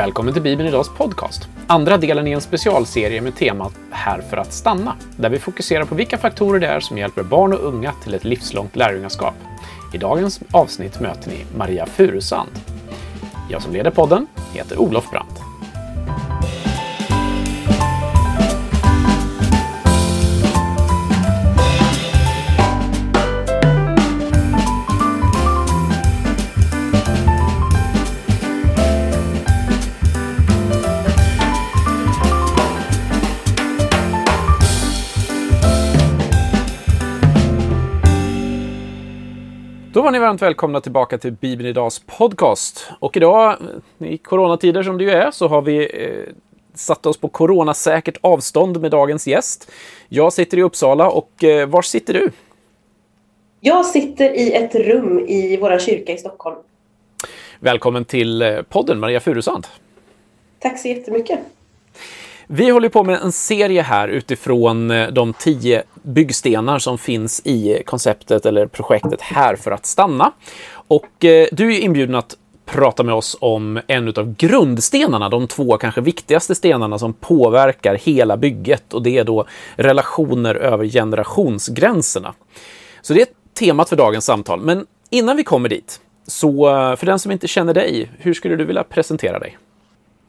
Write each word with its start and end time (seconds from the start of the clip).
Välkommen 0.00 0.34
till 0.34 0.42
Bibeln 0.42 0.68
Idags 0.68 0.88
podcast. 0.88 1.48
Andra 1.66 1.96
delen 1.96 2.26
i 2.26 2.30
en 2.30 2.40
specialserie 2.40 3.20
med 3.20 3.36
temat 3.36 3.72
Här 3.90 4.20
för 4.20 4.36
att 4.36 4.52
stanna, 4.52 4.96
där 5.16 5.30
vi 5.30 5.38
fokuserar 5.38 5.84
på 5.84 5.94
vilka 5.94 6.18
faktorer 6.18 6.60
det 6.60 6.66
är 6.66 6.80
som 6.80 6.98
hjälper 6.98 7.22
barn 7.22 7.52
och 7.52 7.64
unga 7.64 7.92
till 7.92 8.14
ett 8.14 8.24
livslångt 8.24 8.76
lärjungaskap. 8.76 9.34
I 9.94 9.98
dagens 9.98 10.40
avsnitt 10.52 11.00
möter 11.00 11.30
ni 11.30 11.44
Maria 11.56 11.86
Furusand. 11.86 12.50
Jag 13.50 13.62
som 13.62 13.72
leder 13.72 13.90
podden 13.90 14.26
heter 14.52 14.80
Olof 14.80 15.10
Brandt. 15.10 15.40
Då 39.92 40.02
var 40.02 40.10
ni 40.10 40.18
varmt 40.18 40.42
välkomna 40.42 40.80
tillbaka 40.80 41.18
till 41.18 41.32
Bibeln 41.32 41.68
Idags 41.68 41.98
podcast. 42.06 42.90
Och 42.98 43.16
idag, 43.16 43.56
i 43.98 44.18
coronatider 44.18 44.82
som 44.82 44.98
det 44.98 45.04
ju 45.04 45.10
är, 45.10 45.30
så 45.30 45.48
har 45.48 45.62
vi 45.62 46.04
eh, 46.04 46.34
satt 46.74 47.06
oss 47.06 47.16
på 47.16 47.28
coronasäkert 47.28 48.16
avstånd 48.20 48.80
med 48.80 48.90
dagens 48.90 49.26
gäst. 49.26 49.70
Jag 50.08 50.32
sitter 50.32 50.58
i 50.58 50.62
Uppsala 50.62 51.10
och 51.10 51.44
eh, 51.44 51.68
var 51.68 51.82
sitter 51.82 52.14
du? 52.14 52.30
Jag 53.60 53.86
sitter 53.86 54.34
i 54.34 54.52
ett 54.52 54.74
rum 54.74 55.18
i 55.18 55.56
vår 55.56 55.78
kyrka 55.78 56.12
i 56.12 56.18
Stockholm. 56.18 56.56
Välkommen 57.60 58.04
till 58.04 58.42
eh, 58.42 58.62
podden 58.62 59.00
Maria 59.00 59.20
Furusand. 59.20 59.66
Tack 60.58 60.78
så 60.78 60.88
jättemycket. 60.88 61.38
Vi 62.52 62.70
håller 62.70 62.88
på 62.88 63.04
med 63.04 63.20
en 63.22 63.32
serie 63.32 63.82
här 63.82 64.08
utifrån 64.08 64.90
eh, 64.90 65.08
de 65.08 65.32
tio 65.32 65.82
byggstenar 66.02 66.78
som 66.78 66.98
finns 66.98 67.40
i 67.44 67.82
konceptet 67.86 68.46
eller 68.46 68.66
projektet 68.66 69.20
Här 69.20 69.56
för 69.56 69.70
att 69.70 69.86
stanna. 69.86 70.32
Och 70.72 71.24
eh, 71.24 71.46
du 71.52 71.74
är 71.74 71.80
inbjuden 71.80 72.14
att 72.14 72.36
prata 72.66 73.02
med 73.02 73.14
oss 73.14 73.36
om 73.40 73.80
en 73.86 74.08
av 74.08 74.34
grundstenarna, 74.34 75.28
de 75.28 75.46
två 75.46 75.76
kanske 75.76 76.00
viktigaste 76.00 76.54
stenarna 76.54 76.98
som 76.98 77.12
påverkar 77.12 77.94
hela 77.94 78.36
bygget 78.36 78.94
och 78.94 79.02
det 79.02 79.18
är 79.18 79.24
då 79.24 79.46
relationer 79.76 80.54
över 80.54 80.86
generationsgränserna. 80.86 82.34
Så 83.02 83.14
det 83.14 83.20
är 83.20 83.28
temat 83.54 83.88
för 83.88 83.96
dagens 83.96 84.24
samtal. 84.24 84.60
Men 84.60 84.86
innan 85.10 85.36
vi 85.36 85.44
kommer 85.44 85.68
dit, 85.68 86.00
så 86.26 86.68
eh, 86.68 86.96
för 86.96 87.06
den 87.06 87.18
som 87.18 87.32
inte 87.32 87.48
känner 87.48 87.74
dig, 87.74 88.10
hur 88.18 88.34
skulle 88.34 88.56
du 88.56 88.64
vilja 88.64 88.84
presentera 88.84 89.38
dig? 89.38 89.58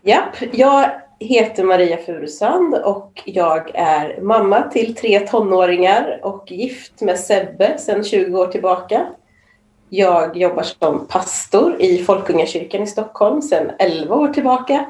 Japp, 0.03 0.35
jag 0.51 0.91
heter 1.21 1.63
Maria 1.63 1.97
Furusand 1.97 2.75
och 2.75 3.21
jag 3.25 3.71
är 3.73 4.21
mamma 4.21 4.61
till 4.61 4.95
tre 4.95 5.19
tonåringar 5.19 6.19
och 6.23 6.51
gift 6.51 7.01
med 7.01 7.19
Sebbe 7.19 7.77
sedan 7.77 8.03
20 8.03 8.39
år 8.39 8.47
tillbaka. 8.47 9.05
Jag 9.89 10.37
jobbar 10.37 10.63
som 10.63 11.07
pastor 11.07 11.81
i 11.81 12.03
Folkungakyrkan 12.03 12.83
i 12.83 12.87
Stockholm 12.87 13.41
sedan 13.41 13.71
11 13.79 14.15
år 14.15 14.27
tillbaka. 14.27 14.85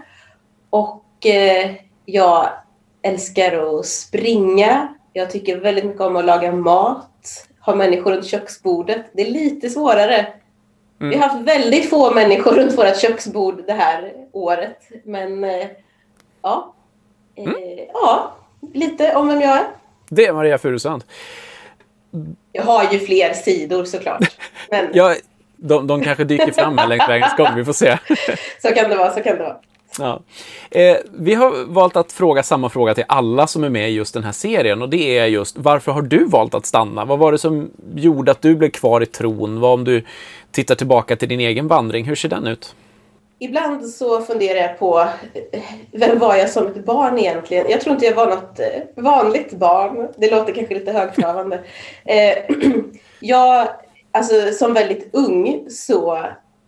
Och 0.69 1.25
eh, 1.25 1.71
jag 2.05 2.49
älskar 3.01 3.79
att 3.79 3.85
springa. 3.85 4.87
Jag 5.13 5.31
tycker 5.31 5.57
väldigt 5.57 5.85
mycket 5.85 6.01
om 6.01 6.15
att 6.15 6.25
laga 6.25 6.51
mat, 6.51 7.47
ha 7.59 7.75
människor 7.75 8.11
runt 8.11 8.25
köksbordet. 8.25 9.05
Det 9.13 9.21
är 9.21 9.31
lite 9.31 9.69
svårare. 9.69 10.27
Mm. 10.99 11.09
Vi 11.09 11.15
har 11.15 11.29
haft 11.29 11.41
väldigt 11.41 11.89
få 11.89 12.13
människor 12.13 12.51
runt 12.51 12.77
vårt 12.77 12.97
köksbord 13.01 13.63
det 13.67 13.73
här 13.73 14.13
året. 14.31 14.77
Men 15.03 15.43
eh, 15.43 15.67
ja. 16.41 16.73
Mm. 17.35 17.55
Eh, 17.55 17.83
ja, 17.93 18.31
lite 18.73 19.15
om 19.15 19.27
vem 19.27 19.41
jag 19.41 19.57
är. 19.57 19.65
Det 20.09 20.25
är 20.25 20.33
Maria 20.33 20.57
Furusand. 20.57 21.03
Jag 22.51 22.63
har 22.63 22.91
ju 22.91 22.99
fler 22.99 23.33
sidor 23.33 23.85
såklart. 23.85 24.37
Men... 24.69 24.87
ja, 24.93 25.15
de, 25.55 25.87
de 25.87 26.03
kanske 26.03 26.23
dyker 26.23 26.51
fram 26.51 26.77
här 26.77 26.87
längs 26.87 27.09
vägens 27.09 27.37
gång, 27.37 27.55
vi 27.55 27.65
får 27.65 27.73
se. 27.73 27.97
så 28.61 28.67
kan 28.67 28.89
det 28.89 28.95
vara, 28.95 29.13
så 29.13 29.21
kan 29.21 29.37
det 29.37 29.43
vara. 29.43 29.57
Ja. 29.99 30.21
Eh, 30.71 30.97
vi 31.11 31.33
har 31.33 31.65
valt 31.65 31.95
att 31.95 32.11
fråga 32.11 32.43
samma 32.43 32.69
fråga 32.69 32.93
till 32.93 33.03
alla 33.07 33.47
som 33.47 33.63
är 33.63 33.69
med 33.69 33.89
i 33.89 33.93
just 33.93 34.13
den 34.13 34.23
här 34.23 34.31
serien 34.31 34.81
och 34.81 34.89
det 34.89 35.17
är 35.17 35.25
just 35.25 35.57
varför 35.57 35.91
har 35.91 36.01
du 36.01 36.25
valt 36.25 36.53
att 36.53 36.65
stanna? 36.65 37.05
Vad 37.05 37.19
var 37.19 37.31
det 37.31 37.37
som 37.37 37.71
gjorde 37.95 38.31
att 38.31 38.41
du 38.41 38.55
blev 38.55 38.69
kvar 38.69 39.03
i 39.03 39.05
tron? 39.05 39.59
Vad 39.59 39.73
om 39.73 39.83
du 39.83 40.05
tittar 40.51 40.75
tillbaka 40.75 41.15
till 41.15 41.29
din 41.29 41.39
egen 41.39 41.67
vandring, 41.67 42.05
hur 42.05 42.15
ser 42.15 42.29
den 42.29 42.47
ut? 42.47 42.75
Ibland 43.43 43.89
så 43.89 44.21
funderar 44.21 44.59
jag 44.59 44.79
på 44.79 45.07
vem 45.91 46.19
var 46.19 46.35
jag 46.35 46.49
som 46.49 46.67
ett 46.67 46.85
barn 46.85 47.17
egentligen? 47.17 47.69
Jag 47.69 47.81
tror 47.81 47.93
inte 47.93 48.05
jag 48.05 48.15
var 48.15 48.27
något 48.27 48.59
eh, 48.59 49.03
vanligt 49.03 49.53
barn. 49.53 50.07
Det 50.17 50.31
låter 50.31 50.53
kanske 50.53 50.73
lite 50.73 50.91
högtravande. 50.91 51.59
Eh, 52.05 52.37
jag, 53.19 53.67
alltså 54.11 54.51
som 54.51 54.73
väldigt 54.73 55.15
ung 55.15 55.65
så 55.69 56.15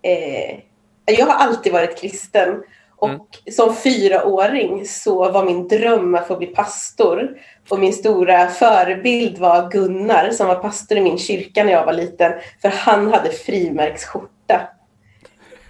eh, 0.01 0.59
jag 1.05 1.25
har 1.25 1.33
alltid 1.33 1.73
varit 1.73 2.01
kristen. 2.01 2.63
Och 2.97 3.09
mm. 3.09 3.21
som 3.51 3.75
fyraåring 3.75 4.87
så 4.87 5.31
var 5.31 5.45
min 5.45 5.67
dröm 5.67 6.15
att 6.15 6.27
få 6.27 6.35
bli 6.37 6.47
pastor. 6.47 7.37
Och 7.69 7.79
min 7.79 7.93
stora 7.93 8.47
förebild 8.47 9.37
var 9.37 9.71
Gunnar 9.71 10.29
som 10.29 10.47
var 10.47 10.55
pastor 10.55 10.97
i 10.97 11.01
min 11.01 11.17
kyrka 11.17 11.63
när 11.63 11.71
jag 11.71 11.85
var 11.85 11.93
liten. 11.93 12.31
För 12.61 12.69
han 12.69 13.13
hade 13.13 13.29
frimärksskjorta. 13.29 14.32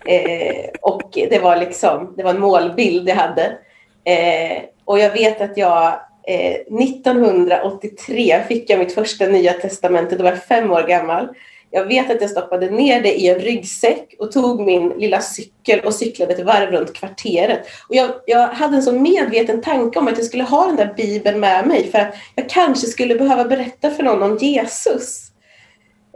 Eh, 0.05 0.69
och 0.81 1.09
det 1.13 1.39
var 1.39 1.57
liksom, 1.57 2.13
det 2.17 2.23
var 2.23 2.29
en 2.29 2.39
målbild 2.39 3.09
jag 3.09 3.15
hade. 3.15 3.57
Eh, 4.03 4.63
och 4.85 4.99
jag 4.99 5.11
vet 5.11 5.41
att 5.41 5.57
jag 5.57 5.87
eh, 6.27 6.81
1983 6.81 8.41
fick 8.47 8.69
jag 8.69 8.79
mitt 8.79 8.93
första 8.93 9.25
nya 9.25 9.53
testamente, 9.53 10.15
då 10.15 10.23
var 10.23 10.31
jag 10.31 10.43
fem 10.43 10.71
år 10.71 10.83
gammal. 10.87 11.27
Jag 11.75 11.85
vet 11.85 12.11
att 12.11 12.21
jag 12.21 12.29
stoppade 12.29 12.69
ner 12.69 13.01
det 13.01 13.19
i 13.19 13.29
en 13.29 13.39
ryggsäck 13.39 14.15
och 14.19 14.31
tog 14.31 14.61
min 14.61 14.89
lilla 14.89 15.21
cykel 15.21 15.79
och 15.79 15.93
cyklade 15.93 16.33
ett 16.33 16.45
varv 16.45 16.71
runt 16.71 16.93
kvarteret. 16.93 17.59
Och 17.89 17.95
jag, 17.95 18.09
jag 18.25 18.47
hade 18.47 18.75
en 18.75 18.83
så 18.83 18.91
medveten 18.91 19.61
tanke 19.61 19.99
om 19.99 20.07
att 20.07 20.17
jag 20.17 20.25
skulle 20.25 20.43
ha 20.43 20.65
den 20.65 20.75
där 20.75 20.93
bibeln 20.97 21.39
med 21.39 21.67
mig 21.67 21.91
för 21.91 21.99
att 21.99 22.15
jag 22.35 22.49
kanske 22.49 22.87
skulle 22.87 23.15
behöva 23.15 23.45
berätta 23.45 23.91
för 23.91 24.03
någon 24.03 24.23
om 24.23 24.37
Jesus. 24.37 25.31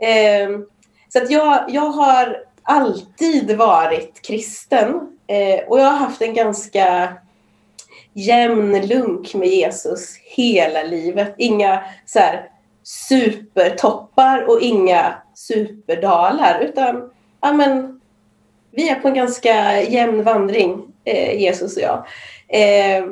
Eh, 0.02 0.50
så 1.10 1.24
att 1.24 1.32
jag, 1.32 1.66
jag 1.70 1.90
har 1.90 2.47
alltid 2.68 3.58
varit 3.58 4.22
kristen 4.22 5.18
eh, 5.28 5.68
och 5.68 5.80
jag 5.80 5.86
har 5.86 5.98
haft 5.98 6.22
en 6.22 6.34
ganska 6.34 7.14
jämn 8.14 8.88
lunk 8.88 9.34
med 9.34 9.48
Jesus 9.48 10.18
hela 10.24 10.84
livet. 10.84 11.36
Inga 11.38 11.84
så 12.06 12.20
här, 12.20 12.50
supertoppar 12.84 14.50
och 14.50 14.62
inga 14.62 15.14
superdalar 15.34 16.60
utan 16.60 17.12
ja, 17.42 17.54
men, 17.54 18.02
vi 18.72 18.90
är 18.90 18.96
på 18.96 19.08
en 19.08 19.14
ganska 19.14 19.82
jämn 19.82 20.24
vandring, 20.24 20.94
eh, 21.04 21.42
Jesus 21.42 21.78
och 21.78 21.84
jag. 21.84 22.06
Eh, 22.48 23.06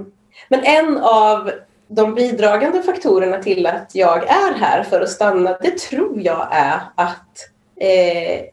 men 0.50 0.64
en 0.64 0.98
av 0.98 1.52
de 1.88 2.16
bidragande 2.16 2.84
faktorerna 2.84 3.38
till 3.38 3.66
att 3.66 3.96
jag 3.96 4.24
är 4.24 4.54
här 4.54 4.84
för 4.84 5.02
att 5.02 5.10
stanna, 5.10 5.58
det 5.62 5.78
tror 5.78 6.22
jag 6.22 6.48
är 6.52 6.82
att 6.96 7.50
eh, 7.80 8.46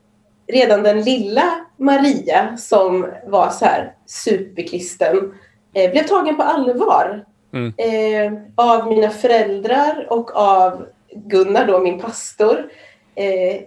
redan 0.53 0.83
den 0.83 1.03
lilla 1.03 1.67
Maria 1.77 2.57
som 2.57 3.07
var 3.27 3.51
så 3.51 3.65
här 3.65 3.95
superkristen 4.07 5.35
eh, 5.75 5.91
blev 5.91 6.03
tagen 6.03 6.37
på 6.37 6.43
allvar 6.43 7.25
mm. 7.53 7.75
eh, 7.77 8.43
av 8.55 8.89
mina 8.89 9.11
föräldrar 9.11 10.07
och 10.11 10.37
av 10.37 10.87
Gunnar 11.15 11.67
då, 11.67 11.79
min 11.79 12.01
pastor. 12.01 12.71
Eh, 13.15 13.63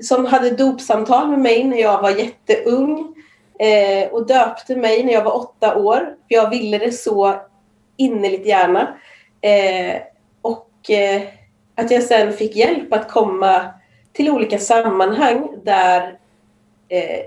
som 0.00 0.26
hade 0.26 0.50
dopsamtal 0.50 1.28
med 1.28 1.38
mig 1.38 1.64
när 1.64 1.78
jag 1.78 2.02
var 2.02 2.10
jätteung 2.10 3.14
eh, 3.58 4.08
och 4.08 4.26
döpte 4.26 4.76
mig 4.76 5.04
när 5.04 5.12
jag 5.12 5.24
var 5.24 5.36
åtta 5.36 5.76
år. 5.76 6.14
Jag 6.28 6.50
ville 6.50 6.78
det 6.78 6.92
så 6.92 7.34
innerligt 7.96 8.46
gärna. 8.46 8.96
Eh, 9.40 10.02
och 10.42 10.90
eh, 10.90 11.22
att 11.74 11.90
jag 11.90 12.02
sen 12.02 12.32
fick 12.32 12.56
hjälp 12.56 12.92
att 12.92 13.08
komma 13.08 13.64
till 14.12 14.30
olika 14.30 14.58
sammanhang 14.58 15.48
där 15.64 16.18
eh, 16.88 17.20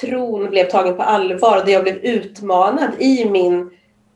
tron 0.00 0.50
blev 0.50 0.64
tagen 0.64 0.96
på 0.96 1.02
allvar, 1.02 1.62
där 1.66 1.72
jag 1.72 1.82
blev 1.82 1.96
utmanad 1.96 2.90
i 2.98 3.24
min 3.24 3.70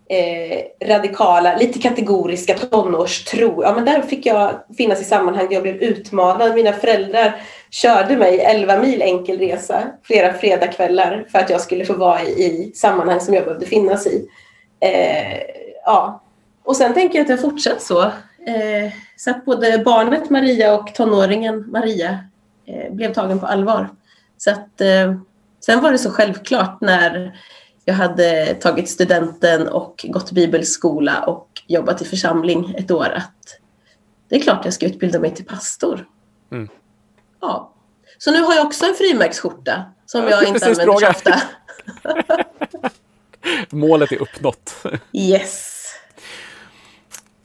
eh, 0.09 0.89
radikala, 0.89 1.57
lite 1.57 1.79
kategoriska 1.79 2.55
tonårstro. 2.55 3.63
Ja, 3.63 3.75
men 3.75 3.85
där 3.85 4.03
fick 4.03 4.27
jag 4.27 4.53
finnas 4.77 5.01
i 5.01 5.05
sammanhang 5.05 5.47
där 5.47 5.55
jag 5.55 5.63
blev 5.63 5.77
utmanad. 5.77 6.55
Mina 6.55 6.73
föräldrar 6.73 7.43
körde 7.71 8.17
mig 8.17 8.41
11 8.41 8.79
mil 8.79 9.03
enkel 9.03 9.39
resa 9.39 9.83
flera 10.03 10.33
fredagskvällar 10.33 11.27
för 11.33 11.39
att 11.39 11.51
jag 11.51 11.61
skulle 11.61 11.85
få 11.85 11.93
vara 11.93 12.23
i, 12.23 12.45
i 12.45 12.73
sammanhang 12.75 13.21
som 13.21 13.35
jag 13.35 13.45
behövde 13.45 13.67
finnas 13.67 14.07
i. 14.07 14.29
Eh, 14.81 15.41
ja. 15.85 16.23
Och 16.65 16.77
sen 16.77 16.95
tänker 16.95 17.19
jag 17.19 17.25
att 17.25 17.31
jag 17.31 17.41
fortsatt 17.41 17.83
så. 17.83 18.03
Eh, 18.47 18.93
så 19.17 19.31
att 19.31 19.45
både 19.45 19.83
barnet 19.85 20.31
Maria 20.31 20.75
och 20.75 20.95
tonåringen 20.95 21.71
Maria 21.71 22.19
eh, 22.67 22.93
blev 22.93 23.13
tagen 23.13 23.41
på 23.41 23.47
allvar. 23.47 23.89
Så 24.39 24.51
att, 24.51 24.81
eh, 24.81 25.15
sen 25.61 25.81
var 25.81 25.93
det 25.93 25.99
så 25.99 26.11
självklart 26.11 26.81
när 26.81 27.39
jag 27.85 27.95
hade 27.95 28.55
tagit 28.55 28.89
studenten 28.89 29.69
och 29.69 30.05
gått 30.09 30.33
bibelskola 30.33 31.23
och 31.23 31.63
jobbat 31.67 32.03
i 32.03 32.05
församling 32.05 32.75
ett 32.79 32.91
år 32.91 33.09
att 33.09 33.61
det 34.29 34.37
är 34.37 34.41
klart 34.41 34.65
jag 34.65 34.75
ska 34.75 34.87
utbilda 34.87 35.21
mig 35.21 35.35
till 35.35 35.45
pastor. 35.45 36.07
Mm. 36.53 36.69
Ja. 37.41 37.73
Så 38.19 38.31
nu 38.31 38.43
har 38.43 38.55
jag 38.55 38.67
också 38.67 38.87
en 38.87 38.95
frimärksskjorta 38.95 39.85
som 40.07 40.23
jag, 40.23 40.31
jag 40.31 40.49
inte 40.49 40.67
använder 40.67 40.99
så 40.99 41.09
ofta. 41.09 41.43
Målet 43.71 44.13
är 44.13 44.23
uppnått. 44.23 44.85
Yes. 45.13 45.73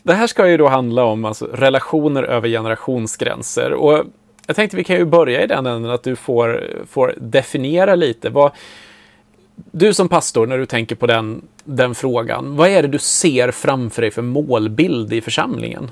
Det 0.04 0.14
här 0.14 0.28
ska 0.28 0.48
ju 0.48 0.58
då 0.58 0.68
handla 0.68 1.04
om 1.04 1.26
alltså, 1.26 1.46
relationer 1.46 2.24
över 2.24 2.48
generationsgränser. 2.48 3.74
Och 3.74 4.06
jag 4.52 4.56
tänkte 4.56 4.78
vi 4.78 4.84
kan 4.84 4.96
ju 4.96 5.06
börja 5.06 5.44
i 5.44 5.48
den 5.48 5.66
änden 5.66 5.92
att 5.92 6.04
du 6.04 6.16
får, 6.16 6.68
får 6.88 7.14
definiera 7.18 7.96
lite. 7.96 8.30
Vad, 8.30 8.52
du 9.56 9.94
som 9.94 10.10
pastor, 10.10 10.48
när 10.48 10.58
du 10.58 10.66
tänker 10.66 10.96
på 10.96 11.08
den, 11.08 11.42
den 11.64 11.96
frågan, 11.96 12.56
vad 12.56 12.70
är 12.70 12.82
det 12.82 12.88
du 12.88 13.00
ser 13.00 13.52
framför 13.52 14.02
dig 14.02 14.12
för 14.12 14.22
målbild 14.22 15.14
i 15.14 15.22
församlingen? 15.22 15.92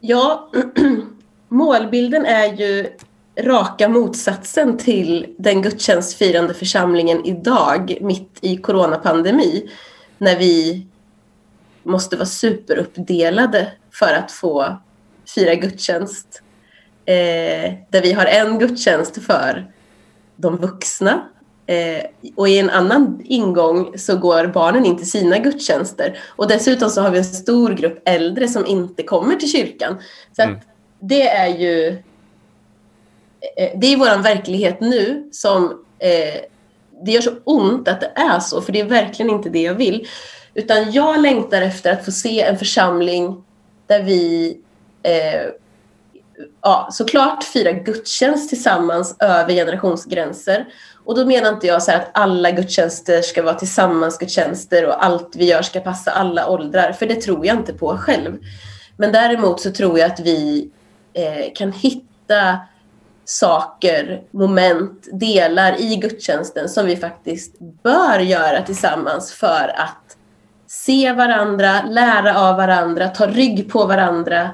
Ja, 0.00 0.50
målbilden 1.48 2.24
är 2.24 2.52
ju 2.52 2.86
raka 3.40 3.88
motsatsen 3.88 4.78
till 4.78 5.34
den 5.38 5.62
gudstjänstfirande 5.62 6.54
församlingen 6.54 7.24
idag, 7.24 7.98
mitt 8.00 8.38
i 8.40 8.56
coronapandemi, 8.56 9.70
när 10.18 10.38
vi 10.38 10.86
måste 11.82 12.16
vara 12.16 12.26
superuppdelade 12.26 13.72
för 13.92 14.14
att 14.14 14.32
få 14.32 14.76
fira 15.34 15.54
gudstjänst. 15.54 16.42
Eh, 17.06 17.72
där 17.90 18.02
vi 18.02 18.12
har 18.12 18.26
en 18.26 18.58
gudstjänst 18.58 19.22
för 19.22 19.72
de 20.36 20.56
vuxna 20.56 21.28
eh, 21.66 22.04
och 22.36 22.48
i 22.48 22.58
en 22.58 22.70
annan 22.70 23.22
ingång 23.24 23.98
så 23.98 24.16
går 24.16 24.46
barnen 24.46 24.86
in 24.86 24.96
till 24.96 25.10
sina 25.10 25.38
gudstjänster. 25.38 26.18
Och 26.28 26.48
dessutom 26.48 26.90
så 26.90 27.00
har 27.00 27.10
vi 27.10 27.18
en 27.18 27.24
stor 27.24 27.70
grupp 27.70 28.02
äldre 28.08 28.48
som 28.48 28.66
inte 28.66 29.02
kommer 29.02 29.34
till 29.36 29.50
kyrkan. 29.50 29.98
Så 30.36 30.42
mm. 30.42 30.58
det 31.00 31.28
är 31.28 31.58
ju 31.58 31.88
eh, 33.56 33.70
det 33.80 33.86
är 33.86 33.96
vår 33.96 34.22
verklighet 34.22 34.80
nu 34.80 35.28
som 35.32 35.84
eh, 35.98 36.40
det 37.04 37.12
gör 37.12 37.20
så 37.20 37.32
ont 37.44 37.88
att 37.88 38.00
det 38.00 38.12
är 38.14 38.40
så, 38.40 38.62
för 38.62 38.72
det 38.72 38.80
är 38.80 38.84
verkligen 38.84 39.30
inte 39.30 39.48
det 39.48 39.62
jag 39.62 39.74
vill. 39.74 40.08
Utan 40.54 40.92
jag 40.92 41.22
längtar 41.22 41.62
efter 41.62 41.92
att 41.92 42.04
få 42.04 42.12
se 42.12 42.40
en 42.40 42.58
församling 42.58 43.44
där 43.86 44.02
vi 44.02 44.56
eh, 45.02 45.50
ja, 46.62 46.88
såklart 46.92 47.44
fira 47.44 47.72
gudstjänst 47.72 48.48
tillsammans 48.48 49.16
över 49.18 49.52
generationsgränser. 49.52 50.66
Och 51.04 51.16
då 51.16 51.26
menar 51.26 51.48
inte 51.48 51.66
jag 51.66 51.82
så 51.82 51.92
att 51.92 52.10
alla 52.14 52.50
gudstjänster 52.50 53.22
ska 53.22 53.42
vara 53.42 53.54
tillsammans 53.54 54.18
gudstjänster 54.18 54.86
och 54.86 55.04
allt 55.04 55.36
vi 55.36 55.44
gör 55.44 55.62
ska 55.62 55.80
passa 55.80 56.10
alla 56.10 56.48
åldrar, 56.48 56.92
för 56.92 57.06
det 57.06 57.14
tror 57.14 57.46
jag 57.46 57.56
inte 57.56 57.72
på 57.72 57.98
själv. 57.98 58.38
Men 58.96 59.12
däremot 59.12 59.60
så 59.60 59.70
tror 59.70 59.98
jag 59.98 60.10
att 60.10 60.20
vi 60.20 60.70
eh, 61.12 61.52
kan 61.54 61.72
hitta 61.72 62.58
saker, 63.24 64.22
moment, 64.30 65.08
delar 65.12 65.80
i 65.80 65.96
gudstjänsten 65.96 66.68
som 66.68 66.86
vi 66.86 66.96
faktiskt 66.96 67.58
bör 67.82 68.18
göra 68.18 68.62
tillsammans 68.62 69.32
för 69.32 69.72
att 69.76 70.16
se 70.66 71.12
varandra, 71.12 71.82
lära 71.82 72.38
av 72.40 72.56
varandra, 72.56 73.08
ta 73.08 73.26
rygg 73.26 73.72
på 73.72 73.86
varandra. 73.86 74.50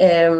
Eh, 0.00 0.32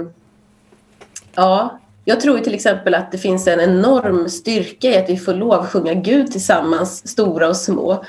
ja, 1.34 1.80
jag 2.04 2.20
tror 2.20 2.38
till 2.38 2.54
exempel 2.54 2.94
att 2.94 3.12
det 3.12 3.18
finns 3.18 3.46
en 3.46 3.60
enorm 3.60 4.28
styrka 4.28 4.88
i 4.88 4.98
att 4.98 5.10
vi 5.10 5.16
får 5.16 5.34
lov 5.34 5.66
sjunga 5.66 5.94
Gud 5.94 6.32
tillsammans, 6.32 7.08
stora 7.08 7.48
och 7.48 7.56
små. 7.56 8.04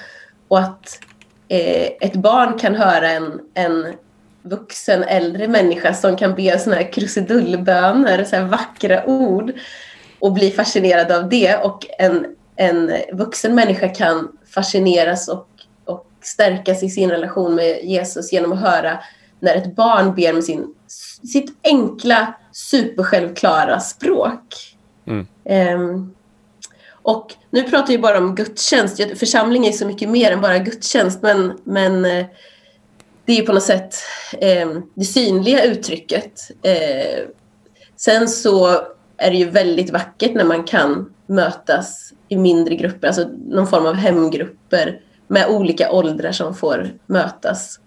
Och 0.48 0.60
att 0.60 1.00
eh, 1.48 1.88
ett 2.02 2.16
barn 2.16 2.60
kan 2.60 2.76
höra 2.76 3.12
en, 3.12 3.40
en 3.54 3.94
vuxen 4.42 5.04
äldre 5.04 5.48
människa 5.48 5.94
som 5.94 6.18
kan 6.18 6.36
be 6.36 6.60
såna 6.60 6.76
här 6.76 6.92
krusidullböner, 6.92 8.24
så 8.24 8.36
här 8.36 8.44
vackra 8.44 9.06
ord 9.06 9.52
och 10.20 10.34
bli 10.34 10.52
fascinerad 10.52 11.12
av 11.12 11.30
det. 11.30 11.58
Och 11.58 11.86
en, 12.00 12.36
en 12.56 12.92
vuxen 13.14 13.56
människa 13.56 13.88
kan 13.88 14.38
fascineras 14.54 15.28
och 15.28 15.48
stärkas 16.28 16.84
i 16.84 16.90
sin 16.90 17.10
relation 17.10 17.56
med 17.56 17.80
Jesus 17.84 18.34
genom 18.34 18.54
att 18.54 18.60
höra 18.60 19.00
när 19.40 19.56
ett 19.56 19.76
barn 19.76 20.16
ber 20.16 20.34
med 20.34 20.44
sin, 20.44 20.74
sitt 21.34 21.58
enkla, 21.64 22.34
supersjälvklara 22.52 23.80
språk. 23.80 24.78
Mm. 25.08 25.28
Um, 25.82 26.16
och 27.08 27.34
nu 27.50 27.64
pratar 27.64 27.88
vi 27.88 27.98
bara 27.98 28.18
om 28.18 28.36
gudstjänst. 28.36 29.02
Församling 29.16 29.68
är 29.68 29.72
så 29.72 29.86
mycket 29.88 30.10
mer 30.10 30.32
än 30.32 30.42
bara 30.42 30.58
gudstjänst, 30.58 31.22
men, 31.22 31.60
men 31.64 32.06
eh, 32.06 32.26
det 33.26 33.38
är 33.38 33.46
på 33.46 33.54
något 33.54 33.64
sätt 33.64 33.96
eh, 34.42 34.70
det 34.94 35.06
synliga 35.06 35.64
uttrycket. 35.64 36.52
Eh, 36.62 37.26
sen 37.96 38.28
så 38.28 38.68
är 39.18 39.32
det 39.32 39.38
ju 39.38 39.50
väldigt 39.50 39.90
vackert 39.90 40.34
när 40.36 40.44
man 40.44 40.64
kan 40.64 41.14
mötas 41.28 42.14
i 42.28 42.38
mindre 42.38 42.76
grupper, 42.76 43.08
alltså 43.08 43.30
någon 43.48 43.68
form 43.68 43.86
av 43.86 43.94
hemgrupper 43.94 45.02
med 45.28 45.48
olika 45.50 45.92
åldrar 45.92 46.32
som 46.32 46.56
får 46.56 46.90
mötas. 47.06 47.80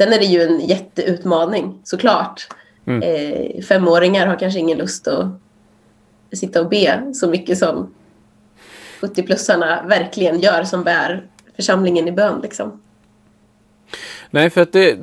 Sen 0.00 0.12
är 0.12 0.18
det 0.18 0.24
ju 0.24 0.42
en 0.42 0.60
jätteutmaning 0.60 1.78
såklart. 1.84 2.48
Mm. 2.86 3.02
Eh, 3.02 3.62
femåringar 3.62 4.26
har 4.26 4.36
kanske 4.36 4.60
ingen 4.60 4.78
lust 4.78 5.08
att 5.08 5.26
sitta 6.32 6.60
och 6.60 6.68
be 6.68 7.14
så 7.14 7.28
mycket 7.28 7.58
som 7.58 7.94
70-plussarna 9.00 9.88
verkligen 9.88 10.40
gör 10.40 10.64
som 10.64 10.84
bär 10.84 11.26
församlingen 11.56 12.08
i 12.08 12.12
bön. 12.12 12.40
Liksom. 12.42 12.80
Nej, 14.30 14.50
för 14.50 14.60
att 14.60 14.72
det, 14.72 14.98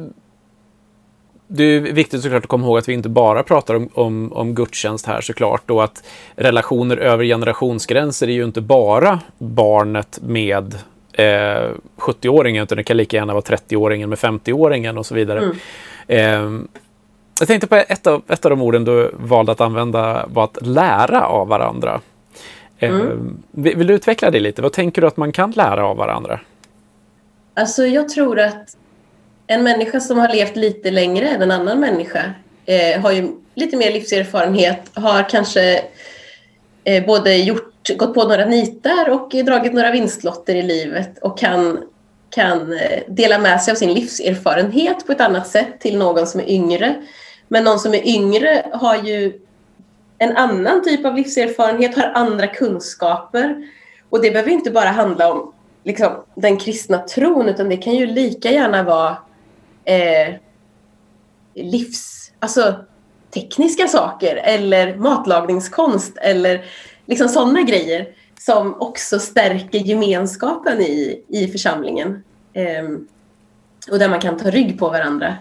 det 1.47 1.63
är 1.63 1.79
viktigt 1.79 2.21
såklart 2.21 2.43
att 2.43 2.49
komma 2.49 2.67
ihåg 2.67 2.77
att 2.77 2.89
vi 2.89 2.93
inte 2.93 3.09
bara 3.09 3.43
pratar 3.43 3.75
om, 3.75 3.89
om, 3.93 4.33
om 4.33 4.55
gudstjänst 4.55 5.05
här 5.05 5.21
såklart 5.21 5.69
och 5.71 5.83
att 5.83 6.03
relationer 6.35 6.97
över 6.97 7.23
generationsgränser 7.23 8.27
är 8.27 8.33
ju 8.33 8.43
inte 8.43 8.61
bara 8.61 9.19
barnet 9.37 10.19
med 10.21 10.75
eh, 11.17 11.71
70-åringen, 11.97 12.63
utan 12.63 12.77
det 12.77 12.83
kan 12.83 12.97
lika 12.97 13.17
gärna 13.17 13.33
vara 13.33 13.43
30-åringen 13.43 14.07
med 14.07 14.17
50-åringen 14.17 14.97
och 14.97 15.05
så 15.05 15.15
vidare. 15.15 15.39
Mm. 15.39 15.57
Eh, 16.07 16.67
jag 17.39 17.47
tänkte 17.47 17.67
på 17.67 17.75
ett 17.75 18.07
av, 18.07 18.23
ett 18.27 18.45
av 18.45 18.49
de 18.49 18.61
orden 18.61 18.85
du 18.85 19.11
valde 19.13 19.51
att 19.51 19.61
använda 19.61 20.25
var 20.27 20.43
att 20.43 20.57
lära 20.61 21.27
av 21.27 21.47
varandra. 21.47 22.01
Eh, 22.79 22.89
mm. 22.89 23.37
vill, 23.51 23.87
du 23.87 23.93
utveckla 23.93 24.31
det 24.31 24.39
lite? 24.39 24.61
Vad 24.61 24.73
tänker 24.73 25.01
du 25.01 25.07
att 25.07 25.17
man 25.17 25.31
kan 25.31 25.51
lära 25.51 25.85
av 25.85 25.97
varandra? 25.97 26.39
Alltså 27.53 27.85
jag 27.85 28.09
tror 28.09 28.39
att 28.39 28.77
en 29.47 29.63
människa 29.63 29.99
som 29.99 30.17
har 30.17 30.29
levt 30.29 30.55
lite 30.55 30.91
längre 30.91 31.27
än 31.27 31.41
en 31.41 31.51
annan 31.51 31.79
människa 31.79 32.33
eh, 32.65 33.01
har 33.01 33.11
ju 33.11 33.31
lite 33.55 33.77
mer 33.77 33.91
livserfarenhet, 33.91 34.81
har 34.93 35.29
kanske 35.29 35.81
Eh, 36.87 37.05
både 37.05 37.35
gjort 37.35 37.97
gått 37.97 38.13
på 38.13 38.23
några 38.23 38.45
nitar 38.45 39.09
och 39.09 39.29
dragit 39.29 39.73
några 39.73 39.91
vinstlotter 39.91 40.55
i 40.55 40.61
livet 40.61 41.17
och 41.17 41.37
kan, 41.37 41.83
kan 42.29 42.73
eh, 42.73 43.03
dela 43.07 43.39
med 43.39 43.61
sig 43.61 43.71
av 43.71 43.75
sin 43.75 43.93
livserfarenhet 43.93 45.05
på 45.05 45.11
ett 45.11 45.21
annat 45.21 45.47
sätt 45.47 45.79
till 45.79 45.97
någon 45.97 46.27
som 46.27 46.39
är 46.39 46.49
yngre. 46.49 46.95
Men 47.47 47.63
någon 47.63 47.79
som 47.79 47.93
är 47.93 48.07
yngre 48.07 48.65
har 48.73 48.95
ju 48.95 49.39
en 50.17 50.37
annan 50.37 50.83
typ 50.83 51.05
av 51.05 51.15
livserfarenhet, 51.15 51.95
har 51.95 52.11
andra 52.13 52.47
kunskaper. 52.47 53.67
Och 54.09 54.21
det 54.21 54.31
behöver 54.31 54.51
inte 54.51 54.71
bara 54.71 54.89
handla 54.89 55.31
om 55.31 55.53
liksom, 55.83 56.23
den 56.35 56.57
kristna 56.57 56.97
tron, 56.97 57.49
utan 57.49 57.69
det 57.69 57.77
kan 57.77 57.95
ju 57.95 58.05
lika 58.05 58.51
gärna 58.51 58.83
vara 58.83 59.17
eh, 59.85 60.33
livs... 61.53 62.31
Alltså 62.39 62.75
tekniska 63.41 63.87
saker 63.87 64.35
eller 64.35 64.95
matlagningskonst 64.95 66.17
eller 66.17 66.65
liksom 67.05 67.29
sådana 67.29 67.61
grejer 67.61 68.07
som 68.39 68.81
också 68.81 69.19
stärker 69.19 69.79
gemenskapen 69.79 70.81
i, 70.81 71.23
i 71.27 71.47
församlingen. 71.47 72.23
Eh, 72.53 72.83
och 73.91 73.99
där 73.99 74.09
man 74.09 74.19
kan 74.19 74.37
ta 74.37 74.49
rygg 74.49 74.79
på 74.79 74.89
varandra. 74.89 75.35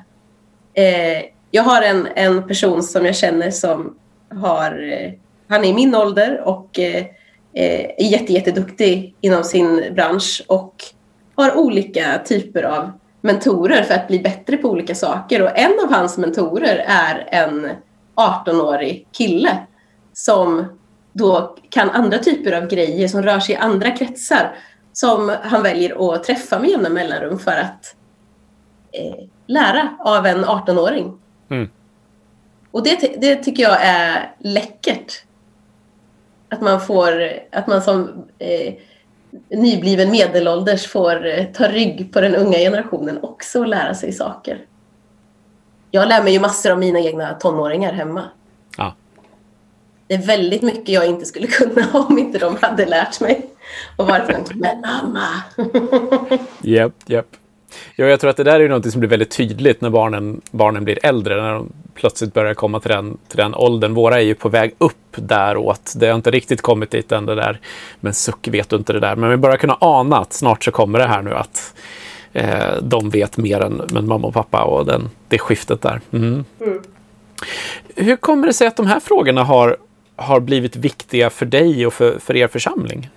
Eh, 0.74 1.22
jag 1.50 1.62
har 1.62 1.82
en, 1.82 2.08
en 2.14 2.48
person 2.48 2.82
som 2.82 3.06
jag 3.06 3.16
känner 3.16 3.50
som 3.50 3.96
har, 4.30 4.92
eh, 4.92 5.12
han 5.48 5.64
är 5.64 5.68
i 5.68 5.74
min 5.74 5.94
ålder 5.94 6.40
och 6.40 6.78
eh, 6.78 7.04
eh 7.52 7.90
är 7.98 8.10
jätte, 8.12 8.32
jätteduktig 8.32 9.14
inom 9.20 9.44
sin 9.44 9.94
bransch 9.94 10.44
och 10.46 10.74
har 11.34 11.56
olika 11.56 12.22
typer 12.24 12.62
av 12.62 12.92
mentorer 13.20 13.82
för 13.82 13.94
att 13.94 14.08
bli 14.08 14.18
bättre 14.18 14.56
på 14.56 14.68
olika 14.68 14.94
saker. 14.94 15.42
Och 15.42 15.58
en 15.58 15.72
av 15.84 15.92
hans 15.92 16.18
mentorer 16.18 16.84
är 16.88 17.28
en 17.30 17.70
18-årig 18.16 19.08
kille 19.12 19.66
som 20.12 20.64
då 21.12 21.56
kan 21.70 21.90
andra 21.90 22.18
typer 22.18 22.52
av 22.52 22.68
grejer 22.68 23.08
som 23.08 23.22
rör 23.22 23.40
sig 23.40 23.54
i 23.54 23.58
andra 23.58 23.90
kretsar 23.90 24.56
som 24.92 25.36
han 25.42 25.62
väljer 25.62 26.14
att 26.14 26.24
träffa 26.24 26.58
med 26.58 26.70
jämna 26.70 26.88
mellanrum 26.88 27.38
för 27.38 27.52
att 27.52 27.94
eh, 28.92 29.24
lära 29.46 29.96
av 30.00 30.26
en 30.26 30.44
18-åring. 30.44 31.18
Mm. 31.50 31.70
Och 32.70 32.82
det, 32.82 33.20
det 33.20 33.36
tycker 33.36 33.62
jag 33.62 33.78
är 33.80 34.34
läckert. 34.38 35.22
Att 36.48 36.60
man 36.60 36.80
får, 36.80 37.32
att 37.52 37.66
man 37.66 37.82
som 37.82 38.24
eh, 38.38 38.74
nybliven 39.48 40.10
medelålders 40.10 40.86
får 40.86 41.26
eh, 41.26 41.44
ta 41.44 41.68
rygg 41.68 42.12
på 42.12 42.20
den 42.20 42.34
unga 42.34 42.58
generationen 42.58 43.18
också 43.22 43.60
och 43.60 43.68
lära 43.68 43.94
sig 43.94 44.12
saker. 44.12 44.58
Jag 45.90 46.08
lär 46.08 46.22
mig 46.22 46.32
ju 46.32 46.40
massor 46.40 46.70
av 46.70 46.78
mina 46.78 47.00
egna 47.00 47.34
tonåringar 47.34 47.92
hemma. 47.92 48.22
Ja. 48.76 48.94
Det 50.06 50.14
är 50.14 50.26
väldigt 50.26 50.62
mycket 50.62 50.88
jag 50.88 51.06
inte 51.06 51.24
skulle 51.24 51.46
kunna 51.46 51.86
om 51.92 52.18
inte 52.18 52.38
de 52.38 52.56
hade 52.60 52.86
lärt 52.86 53.20
mig. 53.20 53.46
Och 53.96 54.06
varit 54.06 54.28
en 54.28 54.44
men 54.54 54.80
mamma. 54.80 55.26
Japp, 56.60 56.94
japp. 57.06 57.26
Ja, 57.96 58.06
jag 58.06 58.20
tror 58.20 58.30
att 58.30 58.36
det 58.36 58.44
där 58.44 58.60
är 58.60 58.68
något 58.68 58.90
som 58.90 59.00
blir 59.00 59.10
väldigt 59.10 59.30
tydligt 59.30 59.80
när 59.80 59.90
barnen, 59.90 60.40
barnen 60.50 60.84
blir 60.84 61.06
äldre, 61.06 61.42
när 61.42 61.52
de 61.52 61.72
plötsligt 61.94 62.34
börjar 62.34 62.54
komma 62.54 62.80
till 62.80 62.90
den, 62.90 63.18
till 63.28 63.36
den 63.36 63.54
åldern. 63.54 63.94
Våra 63.94 64.16
är 64.16 64.24
ju 64.24 64.34
på 64.34 64.48
väg 64.48 64.74
upp 64.78 65.16
däråt. 65.16 65.92
Det 65.96 66.06
har 66.08 66.14
inte 66.14 66.30
riktigt 66.30 66.62
kommit 66.62 66.90
dit 66.90 67.12
än 67.12 67.26
det 67.26 67.34
där. 67.34 67.60
Men 68.00 68.14
suck 68.14 68.48
vet 68.48 68.68
du 68.68 68.76
inte 68.76 68.92
det 68.92 69.00
där. 69.00 69.16
Men 69.16 69.30
vi 69.30 69.36
börjar 69.36 69.56
kunna 69.56 69.76
ana 69.80 70.18
att 70.18 70.32
snart 70.32 70.64
så 70.64 70.70
kommer 70.70 70.98
det 70.98 71.06
här 71.06 71.22
nu 71.22 71.34
att 71.34 71.74
eh, 72.36 72.82
de 72.82 73.10
vet 73.10 73.36
mer 73.36 73.60
än, 73.60 73.80
än 73.96 74.08
mamma 74.08 74.28
och 74.28 74.34
pappa 74.34 74.64
och 74.64 74.86
den, 74.86 75.10
det 75.28 75.38
skiftet 75.38 75.82
där. 75.82 76.00
Mm. 76.12 76.44
Mm. 76.60 76.82
Hur 77.96 78.16
kommer 78.16 78.46
det 78.46 78.52
sig 78.52 78.66
att 78.66 78.76
de 78.76 78.86
här 78.86 79.00
frågorna 79.00 79.44
har, 79.44 79.76
har 80.16 80.40
blivit 80.40 80.76
viktiga 80.76 81.30
för 81.30 81.46
dig 81.46 81.86
och 81.86 81.92
för, 81.92 82.18
för 82.18 82.36
er 82.36 82.48
församling? 82.48 83.10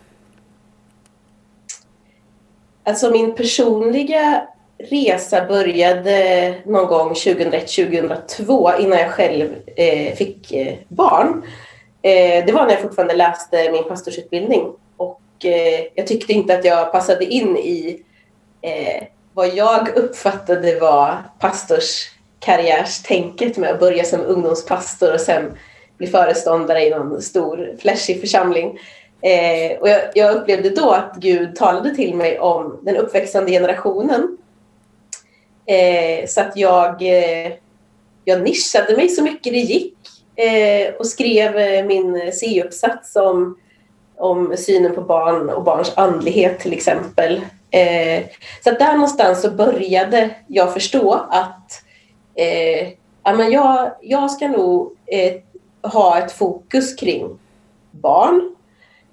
Alltså 2.84 3.12
min 3.12 3.36
personliga 3.36 4.42
resa 4.90 5.46
började 5.46 6.56
någon 6.66 6.88
gång 6.88 7.14
2001-2002 7.14 8.80
innan 8.80 9.00
jag 9.00 9.12
själv 9.12 9.56
eh, 9.76 10.16
fick 10.16 10.52
eh, 10.52 10.76
barn. 10.88 11.44
Eh, 12.02 12.46
det 12.46 12.52
var 12.52 12.66
när 12.66 12.72
jag 12.72 12.82
fortfarande 12.82 13.16
läste 13.16 13.72
min 13.72 13.84
pastorsutbildning 13.84 14.72
och 14.98 15.22
eh, 15.46 15.86
jag 15.96 16.08
tyckte 16.08 16.34
inte 16.34 16.56
att 16.56 16.66
jag 16.66 16.92
passade 16.92 17.26
in 17.26 17.58
i 17.58 18.04
eh, 18.62 19.04
vad 19.34 19.56
jag 19.56 19.98
uppfattade 19.98 20.80
var 20.80 21.24
pastorskarriärstänket 21.40 23.58
med 23.58 23.70
att 23.70 23.80
börja 23.80 24.04
som 24.04 24.22
ungdomspastor 24.22 25.14
och 25.14 25.22
sen 25.22 25.58
bli 25.98 26.08
föreståndare 26.08 26.86
i 26.86 26.90
någon 26.90 27.22
stor 27.22 27.76
flashig 27.80 28.22
församling. 28.22 28.80
Eh, 29.22 29.80
och 29.80 29.90
jag, 29.90 30.02
jag, 30.16 30.36
upplevde 30.36 30.70
då 30.70 30.92
att 30.92 31.16
Gud 31.16 31.56
talade 31.56 31.96
till 31.96 32.16
mig 32.16 32.40
om 32.40 32.80
den 32.82 32.98
uppväxande 32.98 33.52
generationen. 33.52 34.38
Eh, 35.66 36.28
så 36.28 36.42
att 36.42 36.58
jag, 36.58 37.02
eh, 37.02 37.52
jag 38.26 38.42
nischade 38.42 38.96
mig 38.96 39.10
så 39.10 39.24
mycket 39.24 39.54
det 39.54 39.60
gick 39.60 39.96
eh, 40.36 40.94
och 40.94 41.08
skrev 41.08 41.58
eh, 41.58 41.86
min 41.86 42.32
C-uppsats 42.34 43.16
om, 43.16 43.58
om 44.18 44.54
synen 44.58 44.96
på 44.96 45.02
barn 45.02 45.50
och 45.50 45.64
barns 45.64 45.92
andlighet 45.96 46.60
till 46.60 46.74
exempel. 46.74 47.42
Eh, 47.72 48.24
så 48.64 48.70
att 48.70 48.80
där 48.80 48.94
någonstans 48.94 49.42
så 49.42 49.52
började 49.52 50.30
jag 50.48 50.74
förstå 50.74 51.14
att 51.30 51.84
eh, 52.36 52.88
ja, 53.24 53.34
men 53.34 53.52
jag, 53.52 53.92
jag 54.02 54.32
ska 54.32 54.48
nog 54.48 54.98
eh, 55.06 55.34
ha 55.92 56.18
ett 56.18 56.32
fokus 56.32 56.96
kring 56.96 57.40
barn 57.92 58.56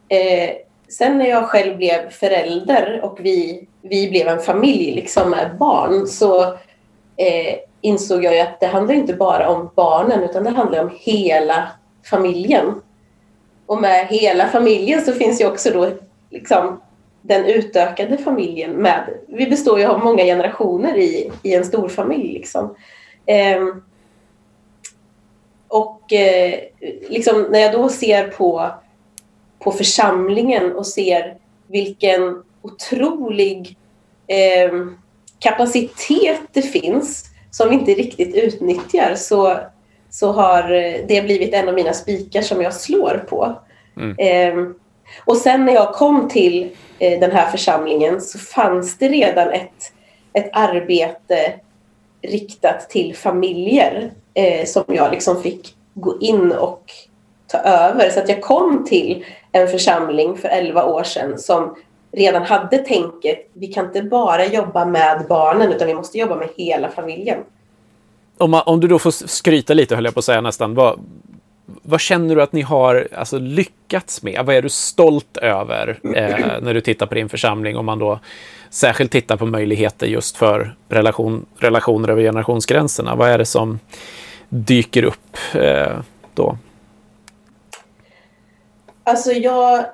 Eh, 0.08 0.50
sen 0.88 1.18
när 1.18 1.26
jag 1.26 1.44
själv 1.44 1.76
blev 1.76 2.10
förälder 2.10 3.00
och 3.02 3.18
vi, 3.20 3.68
vi 3.82 4.10
blev 4.10 4.28
en 4.28 4.40
familj 4.40 4.94
liksom 4.94 5.30
med 5.30 5.56
barn 5.58 6.06
så 6.06 6.42
eh, 7.16 7.56
insåg 7.80 8.24
jag 8.24 8.40
att 8.40 8.60
det 8.60 8.66
handlar 8.66 8.94
inte 8.94 9.14
bara 9.14 9.48
om 9.48 9.70
barnen 9.74 10.22
utan 10.22 10.44
det 10.44 10.50
handlar 10.50 10.82
om 10.82 10.90
hela 10.94 11.68
familjen. 12.10 12.74
Och 13.66 13.80
med 13.80 14.06
hela 14.06 14.48
familjen 14.48 15.04
så 15.04 15.12
finns 15.12 15.40
ju 15.40 15.46
också 15.46 15.70
då 15.70 15.90
liksom 16.30 16.80
den 17.26 17.44
utökade 17.44 18.18
familjen 18.18 18.70
med. 18.70 19.08
Vi 19.28 19.46
består 19.46 19.78
ju 19.78 19.84
av 19.84 20.04
många 20.04 20.24
generationer 20.24 20.98
i, 20.98 21.30
i 21.42 21.54
en 21.54 21.64
stor 21.64 21.88
familj 21.88 22.32
liksom. 22.32 22.74
Eh, 23.26 23.62
och 25.68 26.12
eh, 26.12 26.54
liksom 27.08 27.42
när 27.50 27.58
jag 27.58 27.72
då 27.72 27.88
ser 27.88 28.28
på 28.28 28.70
på 29.58 29.72
församlingen 29.72 30.72
och 30.72 30.86
ser 30.86 31.36
vilken 31.66 32.42
otrolig 32.62 33.76
eh, 34.26 34.72
kapacitet 35.38 36.40
det 36.52 36.62
finns 36.62 37.24
som 37.50 37.68
vi 37.68 37.74
inte 37.74 37.94
riktigt 37.94 38.34
utnyttjar 38.34 39.14
så, 39.14 39.58
så 40.10 40.32
har 40.32 40.62
det 41.08 41.24
blivit 41.24 41.54
en 41.54 41.68
av 41.68 41.74
mina 41.74 41.92
spikar 41.92 42.42
som 42.42 42.62
jag 42.62 42.74
slår 42.74 43.24
på. 43.28 43.58
Mm. 43.96 44.16
Eh, 44.18 44.72
och 45.24 45.36
sen 45.36 45.64
när 45.64 45.72
jag 45.72 45.94
kom 45.94 46.28
till 46.28 46.70
Eh, 46.98 47.20
den 47.20 47.30
här 47.30 47.50
församlingen 47.50 48.20
så 48.20 48.38
fanns 48.38 48.98
det 48.98 49.08
redan 49.08 49.52
ett, 49.52 49.92
ett 50.32 50.50
arbete 50.52 51.54
riktat 52.22 52.90
till 52.90 53.16
familjer 53.16 54.10
eh, 54.34 54.66
som 54.66 54.84
jag 54.88 55.12
liksom 55.12 55.42
fick 55.42 55.74
gå 55.94 56.18
in 56.20 56.52
och 56.52 56.82
ta 57.46 57.58
över. 57.58 58.10
Så 58.10 58.20
att 58.20 58.28
jag 58.28 58.42
kom 58.42 58.84
till 58.84 59.24
en 59.52 59.68
församling 59.68 60.36
för 60.36 60.48
11 60.48 60.84
år 60.84 61.02
sedan 61.02 61.38
som 61.38 61.76
redan 62.12 62.42
hade 62.42 62.78
tänket, 62.78 63.50
vi 63.52 63.66
kan 63.66 63.86
inte 63.86 64.02
bara 64.02 64.46
jobba 64.46 64.84
med 64.84 65.24
barnen 65.28 65.72
utan 65.72 65.86
vi 65.88 65.94
måste 65.94 66.18
jobba 66.18 66.36
med 66.36 66.48
hela 66.56 66.90
familjen. 66.90 67.38
Om, 68.38 68.50
man, 68.50 68.62
om 68.66 68.80
du 68.80 68.88
då 68.88 68.98
får 68.98 69.10
skryta 69.10 69.74
lite, 69.74 69.94
höll 69.94 70.04
jag 70.04 70.14
på 70.14 70.18
att 70.18 70.24
säga 70.24 70.40
nästan, 70.40 70.74
vad, 70.74 71.00
vad 71.66 72.00
känner 72.00 72.36
du 72.36 72.42
att 72.42 72.52
ni 72.52 72.62
har 72.62 73.08
alltså, 73.16 73.38
lyckats 73.38 74.22
med? 74.22 74.46
Vad 74.46 74.56
är 74.56 74.62
du 74.62 74.68
stolt 74.68 75.36
över 75.36 75.98
eh, 76.02 76.62
när 76.62 76.74
du 76.74 76.80
tittar 76.80 77.06
på 77.06 77.14
din 77.14 77.28
församling? 77.28 77.76
Om 77.76 77.86
man 77.86 77.98
då 77.98 78.20
särskilt 78.70 79.12
tittar 79.12 79.36
på 79.36 79.46
möjligheter 79.46 80.06
just 80.06 80.36
för 80.36 80.76
relation, 80.88 81.46
relationer 81.58 82.08
över 82.08 82.22
generationsgränserna. 82.22 83.14
Vad 83.14 83.30
är 83.30 83.38
det 83.38 83.44
som 83.44 83.78
dyker 84.48 85.02
upp 85.02 85.36
eh, 85.54 85.98
då? 86.34 86.58
Alltså 89.04 89.32
jag 89.32 89.84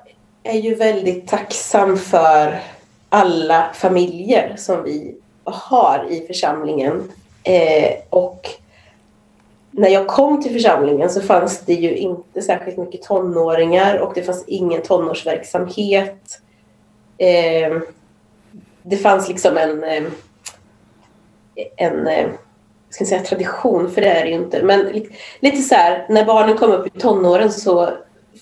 är 0.43 0.59
ju 0.59 0.75
väldigt 0.75 1.29
tacksam 1.29 1.99
för 1.99 2.61
alla 3.09 3.71
familjer 3.75 4.55
som 4.57 4.85
vi 4.85 5.15
har 5.45 6.07
i 6.11 6.27
församlingen. 6.27 7.13
Eh, 7.43 7.93
och 8.11 8.49
när 9.73 9.89
jag 9.89 10.07
kom 10.07 10.43
till 10.43 10.53
församlingen 10.53 11.11
så 11.11 11.21
fanns 11.21 11.61
det 11.61 11.75
ju 11.75 11.97
inte 11.97 12.43
särskilt 12.43 12.77
mycket 12.77 13.03
tonåringar 13.03 13.97
och 13.97 14.13
det 14.15 14.23
fanns 14.23 14.45
ingen 14.47 14.83
tonårsverksamhet. 14.83 16.41
Eh, 17.19 17.79
det 18.83 18.97
fanns 18.97 19.29
liksom 19.29 19.57
en, 19.57 19.85
ehm, 19.85 20.11
en 21.77 22.07
ehm, 22.07 22.31
ska 22.91 23.05
säga 23.05 23.23
tradition, 23.23 23.91
för 23.91 24.01
det 24.01 24.09
är 24.09 24.25
det 24.25 24.31
ju 24.31 24.37
inte. 24.37 24.63
Men 24.63 25.03
lite 25.41 25.63
så 25.63 25.75
här, 25.75 26.07
när 26.09 26.25
barnen 26.25 26.57
kom 26.57 26.71
upp 26.71 26.97
i 26.97 27.01
tonåren 27.01 27.53
så 27.53 27.91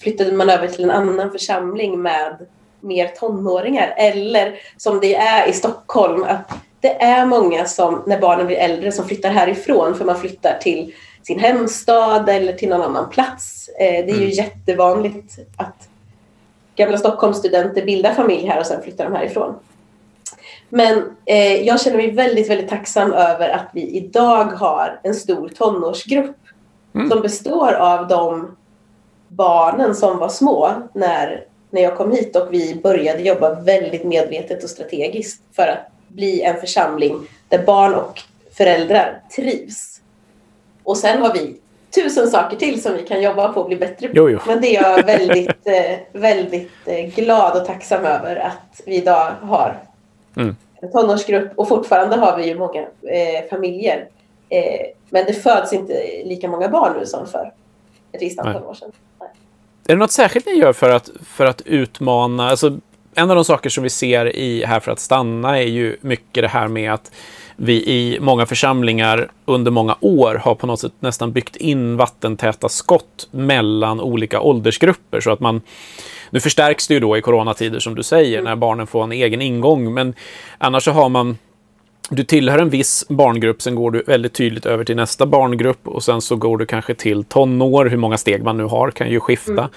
flyttade 0.00 0.32
man 0.32 0.50
över 0.50 0.68
till 0.68 0.84
en 0.84 0.90
annan 0.90 1.30
församling 1.30 2.02
med 2.02 2.46
mer 2.80 3.08
tonåringar. 3.08 3.94
Eller 3.96 4.60
som 4.76 5.00
det 5.00 5.14
är 5.14 5.48
i 5.48 5.52
Stockholm, 5.52 6.24
att 6.24 6.52
det 6.80 7.02
är 7.02 7.26
många 7.26 7.64
som 7.64 8.02
när 8.06 8.20
barnen 8.20 8.46
blir 8.46 8.56
äldre 8.56 8.92
som 8.92 9.04
flyttar 9.04 9.30
härifrån 9.30 9.94
för 9.94 10.04
man 10.04 10.20
flyttar 10.20 10.58
till 10.60 10.94
sin 11.22 11.38
hemstad 11.38 12.28
eller 12.28 12.52
till 12.52 12.68
någon 12.68 12.82
annan 12.82 13.10
plats. 13.10 13.68
Eh, 13.68 14.06
det 14.06 14.12
är 14.12 14.16
ju 14.16 14.24
mm. 14.24 14.30
jättevanligt 14.30 15.38
att 15.56 15.88
gamla 16.76 16.98
Stockholmsstudenter 16.98 17.84
bildar 17.84 18.14
familj 18.14 18.46
här 18.46 18.60
och 18.60 18.66
sen 18.66 18.82
flyttar 18.82 19.04
de 19.04 19.14
härifrån. 19.14 19.54
Men 20.68 21.16
eh, 21.24 21.62
jag 21.62 21.80
känner 21.80 21.96
mig 21.96 22.10
väldigt, 22.10 22.50
väldigt 22.50 22.68
tacksam 22.68 23.12
över 23.12 23.48
att 23.48 23.66
vi 23.72 23.96
idag 23.96 24.44
har 24.44 25.00
en 25.02 25.14
stor 25.14 25.48
tonårsgrupp 25.48 26.36
mm. 26.94 27.10
som 27.10 27.22
består 27.22 27.72
av 27.72 28.08
de 28.08 28.56
barnen 29.28 29.94
som 29.94 30.18
var 30.18 30.28
små 30.28 30.72
när, 30.94 31.44
när 31.70 31.82
jag 31.82 31.96
kom 31.96 32.12
hit 32.12 32.36
och 32.36 32.54
vi 32.54 32.74
började 32.74 33.22
jobba 33.22 33.60
väldigt 33.60 34.04
medvetet 34.04 34.64
och 34.64 34.70
strategiskt 34.70 35.42
för 35.52 35.62
att 35.66 35.90
bli 36.08 36.42
en 36.42 36.60
församling 36.60 37.28
där 37.48 37.62
barn 37.66 37.94
och 37.94 38.22
föräldrar 38.56 39.22
trivs. 39.36 39.99
Och 40.90 40.96
sen 40.96 41.22
har 41.22 41.32
vi 41.32 41.56
tusen 41.94 42.30
saker 42.30 42.56
till 42.56 42.82
som 42.82 42.92
vi 42.92 43.02
kan 43.02 43.22
jobba 43.22 43.52
på 43.52 43.60
och 43.60 43.66
bli 43.66 43.76
bättre 43.76 44.08
på. 44.08 44.12
Jo, 44.16 44.30
jo. 44.30 44.38
Men 44.46 44.60
det 44.60 44.76
är 44.76 44.82
jag 44.82 45.06
väldigt, 45.06 45.66
eh, 45.66 45.98
väldigt 46.12 46.70
eh, 46.86 47.14
glad 47.14 47.56
och 47.56 47.66
tacksam 47.66 48.04
över 48.04 48.36
att 48.36 48.80
vi 48.86 48.96
idag 48.96 49.32
har 49.42 49.78
mm. 50.36 50.56
en 50.80 50.92
tonårsgrupp 50.92 51.52
och 51.56 51.68
fortfarande 51.68 52.16
har 52.16 52.36
vi 52.36 52.46
ju 52.46 52.58
många 52.58 52.80
eh, 52.80 53.48
familjer. 53.50 54.08
Eh, 54.48 54.86
men 55.10 55.24
det 55.24 55.32
föds 55.32 55.72
inte 55.72 55.92
lika 56.24 56.48
många 56.48 56.68
barn 56.68 56.92
nu 56.98 57.06
som 57.06 57.26
för 57.26 57.52
ett 58.12 58.22
visst 58.22 58.38
antal 58.38 58.60
Nej. 58.60 58.70
år 58.70 58.74
sedan. 58.74 58.92
Är 59.86 59.94
det 59.94 59.96
något 59.96 60.12
särskilt 60.12 60.46
ni 60.46 60.52
gör 60.52 60.72
för 60.72 60.90
att, 60.90 61.10
för 61.26 61.46
att 61.46 61.60
utmana, 61.60 62.50
alltså 62.50 62.78
en 63.14 63.30
av 63.30 63.36
de 63.36 63.44
saker 63.44 63.70
som 63.70 63.82
vi 63.82 63.90
ser 63.90 64.36
i 64.36 64.64
Här 64.64 64.80
för 64.80 64.92
att 64.92 65.00
stanna 65.00 65.58
är 65.58 65.66
ju 65.66 65.96
mycket 66.00 66.42
det 66.42 66.48
här 66.48 66.68
med 66.68 66.92
att 66.92 67.12
vi 67.62 67.72
i 67.72 68.18
många 68.20 68.46
församlingar 68.46 69.30
under 69.44 69.70
många 69.70 69.96
år 70.00 70.34
har 70.34 70.54
på 70.54 70.66
något 70.66 70.80
sätt 70.80 70.92
nästan 71.00 71.32
byggt 71.32 71.56
in 71.56 71.96
vattentäta 71.96 72.68
skott 72.68 73.28
mellan 73.30 74.00
olika 74.00 74.40
åldersgrupper 74.40 75.20
så 75.20 75.30
att 75.30 75.40
man 75.40 75.60
nu 76.30 76.40
förstärks 76.40 76.88
det 76.88 76.94
ju 76.94 77.00
då 77.00 77.16
i 77.16 77.22
coronatider 77.22 77.78
som 77.80 77.94
du 77.94 78.02
säger 78.02 78.42
när 78.42 78.56
barnen 78.56 78.86
får 78.86 79.04
en 79.04 79.12
egen 79.12 79.42
ingång 79.42 79.94
men 79.94 80.14
annars 80.58 80.84
så 80.84 80.90
har 80.90 81.08
man 81.08 81.38
du 82.10 82.24
tillhör 82.24 82.58
en 82.58 82.70
viss 82.70 83.04
barngrupp, 83.08 83.62
sen 83.62 83.74
går 83.74 83.90
du 83.90 84.02
väldigt 84.02 84.34
tydligt 84.34 84.66
över 84.66 84.84
till 84.84 84.96
nästa 84.96 85.26
barngrupp 85.26 85.88
och 85.88 86.02
sen 86.02 86.20
så 86.20 86.36
går 86.36 86.58
du 86.58 86.66
kanske 86.66 86.94
till 86.94 87.24
tonår, 87.24 87.86
hur 87.86 87.96
många 87.96 88.18
steg 88.18 88.42
man 88.42 88.56
nu 88.56 88.64
har 88.64 88.90
kan 88.90 89.10
ju 89.10 89.20
skifta. 89.20 89.52
Mm. 89.52 89.70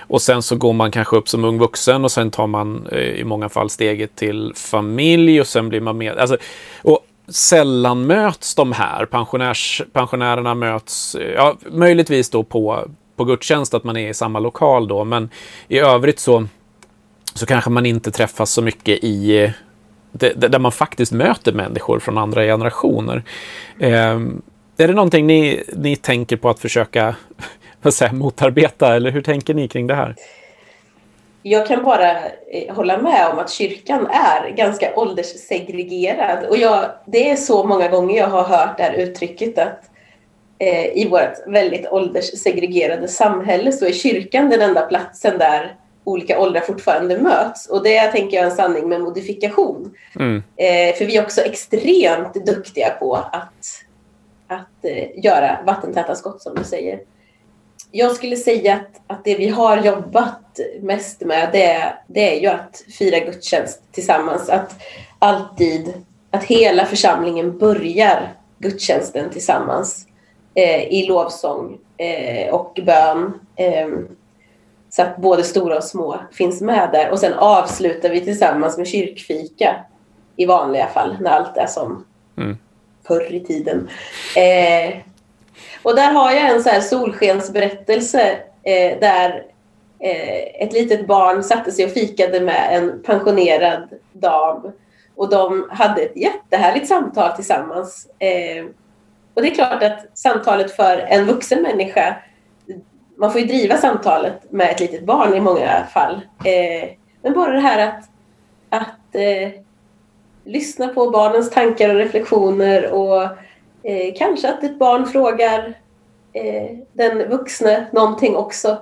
Och 0.00 0.22
sen 0.22 0.42
så 0.42 0.56
går 0.56 0.72
man 0.72 0.90
kanske 0.90 1.16
upp 1.16 1.28
som 1.28 1.44
ung 1.44 1.58
vuxen 1.58 2.04
och 2.04 2.12
sen 2.12 2.30
tar 2.30 2.46
man 2.46 2.86
eh, 2.92 2.98
i 2.98 3.24
många 3.24 3.48
fall 3.48 3.70
steget 3.70 4.16
till 4.16 4.52
familj 4.56 5.40
och 5.40 5.46
sen 5.46 5.68
blir 5.68 5.80
man 5.80 5.98
med. 5.98 6.18
Alltså, 6.18 6.36
och 6.82 7.00
sällan 7.28 8.06
möts 8.06 8.54
de 8.54 8.72
här, 8.72 9.06
pensionärs, 9.06 9.82
pensionärerna 9.92 10.54
möts, 10.54 11.16
ja, 11.36 11.56
möjligtvis 11.70 12.30
då 12.30 12.42
på, 12.42 12.88
på 13.16 13.24
gudstjänst 13.24 13.74
att 13.74 13.84
man 13.84 13.96
är 13.96 14.08
i 14.08 14.14
samma 14.14 14.38
lokal 14.38 14.88
då, 14.88 15.04
men 15.04 15.30
i 15.68 15.78
övrigt 15.78 16.18
så, 16.18 16.46
så 17.34 17.46
kanske 17.46 17.70
man 17.70 17.86
inte 17.86 18.10
träffas 18.10 18.50
så 18.50 18.62
mycket 18.62 19.04
i 19.04 19.52
där 20.12 20.58
man 20.58 20.72
faktiskt 20.72 21.12
möter 21.12 21.52
människor 21.52 21.98
från 21.98 22.18
andra 22.18 22.42
generationer. 22.42 23.22
Eh, 23.78 24.20
är 24.76 24.88
det 24.88 24.94
någonting 24.94 25.26
ni, 25.26 25.64
ni 25.76 25.96
tänker 25.96 26.36
på 26.36 26.50
att 26.50 26.58
försöka 26.58 27.16
vad 27.82 27.94
säger, 27.94 28.12
motarbeta 28.12 28.96
eller 28.96 29.10
hur 29.10 29.22
tänker 29.22 29.54
ni 29.54 29.68
kring 29.68 29.86
det 29.86 29.94
här? 29.94 30.14
Jag 31.48 31.66
kan 31.66 31.84
bara 31.84 32.10
eh, 32.50 32.74
hålla 32.74 32.98
med 32.98 33.28
om 33.28 33.38
att 33.38 33.50
kyrkan 33.50 34.06
är 34.06 34.50
ganska 34.50 34.96
ålderssegregerad 34.96 36.44
och 36.44 36.56
jag, 36.56 36.90
det 37.06 37.30
är 37.30 37.36
så 37.36 37.64
många 37.64 37.88
gånger 37.88 38.16
jag 38.16 38.26
har 38.26 38.44
hört 38.44 38.76
det 38.76 38.82
här 38.82 38.92
uttrycket 38.92 39.58
att 39.58 39.90
eh, 40.58 40.84
i 40.84 41.08
vårt 41.10 41.46
väldigt 41.46 41.86
ålderssegregerade 41.86 43.08
samhälle 43.08 43.72
så 43.72 43.86
är 43.86 43.92
kyrkan 43.92 44.50
den 44.50 44.60
enda 44.60 44.82
platsen 44.82 45.38
där 45.38 45.74
olika 46.04 46.40
åldrar 46.40 46.60
fortfarande 46.60 47.18
möts. 47.18 47.66
Och 47.66 47.82
det 47.82 48.06
tänker 48.06 48.36
jag 48.36 48.46
är 48.46 48.50
en 48.50 48.56
sanning 48.56 48.88
med 48.88 49.00
modifikation. 49.00 49.94
Mm. 50.16 50.36
Eh, 50.36 50.94
för 50.96 51.04
vi 51.04 51.16
är 51.16 51.22
också 51.22 51.40
extremt 51.40 52.46
duktiga 52.46 52.90
på 52.90 53.14
att, 53.14 53.84
att 54.48 54.84
eh, 54.84 55.24
göra 55.24 55.58
vattentäta 55.66 56.14
skott 56.14 56.42
som 56.42 56.54
du 56.54 56.64
säger. 56.64 57.00
Jag 57.90 58.12
skulle 58.16 58.36
säga 58.36 58.74
att, 58.74 59.00
att 59.06 59.24
det 59.24 59.34
vi 59.34 59.48
har 59.48 59.82
jobbat 59.82 60.60
mest 60.80 61.20
med 61.20 61.48
det, 61.52 61.94
det 62.06 62.36
är 62.36 62.40
ju 62.40 62.46
att 62.46 62.84
fira 62.98 63.18
gudstjänst 63.18 63.82
tillsammans. 63.92 64.48
Att 64.48 64.74
alltid, 65.18 65.92
att 66.30 66.44
hela 66.44 66.86
församlingen 66.86 67.58
börjar 67.58 68.32
gudstjänsten 68.58 69.30
tillsammans 69.30 70.06
eh, 70.54 70.82
i 70.84 71.06
lovsång 71.06 71.78
eh, 71.96 72.54
och 72.54 72.78
bön. 72.86 73.40
Ehm, 73.56 74.08
så 74.90 75.02
att 75.02 75.16
både 75.16 75.42
stora 75.42 75.76
och 75.76 75.84
små 75.84 76.20
finns 76.32 76.60
med 76.60 76.88
där. 76.92 77.10
Och 77.10 77.18
sen 77.18 77.34
avslutar 77.34 78.08
vi 78.08 78.20
tillsammans 78.20 78.78
med 78.78 78.88
kyrkfika 78.88 79.84
i 80.36 80.46
vanliga 80.46 80.86
fall 80.86 81.16
när 81.20 81.30
allt 81.30 81.56
är 81.56 81.66
som 81.66 82.04
mm. 82.36 82.56
förr 83.06 83.34
i 83.34 83.40
tiden. 83.40 83.88
Eh, 84.36 84.94
och 85.82 85.96
där 85.96 86.12
har 86.12 86.30
jag 86.30 86.50
en 86.50 86.62
så 86.62 86.70
här 86.70 86.80
solskensberättelse 86.80 88.30
eh, 88.62 88.98
där 89.00 89.44
eh, 90.00 90.62
ett 90.62 90.72
litet 90.72 91.06
barn 91.06 91.42
satte 91.42 91.72
sig 91.72 91.84
och 91.84 91.90
fikade 91.90 92.40
med 92.40 92.68
en 92.70 93.02
pensionerad 93.02 93.88
dam. 94.12 94.72
Och 95.16 95.30
de 95.30 95.68
hade 95.70 96.02
ett 96.02 96.16
jättehärligt 96.16 96.88
samtal 96.88 97.32
tillsammans. 97.32 98.08
Eh, 98.18 98.64
och 99.34 99.42
det 99.42 99.50
är 99.50 99.54
klart 99.54 99.82
att 99.82 100.18
samtalet 100.18 100.76
för 100.76 100.96
en 100.98 101.26
vuxen 101.26 101.62
människa 101.62 102.16
man 103.18 103.32
får 103.32 103.40
ju 103.40 103.46
driva 103.46 103.76
samtalet 103.76 104.52
med 104.52 104.70
ett 104.70 104.80
litet 104.80 105.04
barn 105.04 105.34
i 105.34 105.40
många 105.40 105.86
fall. 105.92 106.14
Eh, 106.44 106.88
men 107.22 107.32
bara 107.32 107.52
det 107.52 107.60
här 107.60 107.88
att, 107.88 108.04
att 108.68 109.14
eh, 109.14 109.60
lyssna 110.44 110.88
på 110.88 111.10
barnens 111.10 111.50
tankar 111.50 111.88
och 111.88 111.94
reflektioner 111.94 112.90
och 112.90 113.28
eh, 113.88 114.14
kanske 114.16 114.48
att 114.48 114.64
ett 114.64 114.78
barn 114.78 115.06
frågar 115.06 115.74
eh, 116.32 116.76
den 116.92 117.28
vuxne 117.28 117.86
någonting 117.92 118.36
också. 118.36 118.78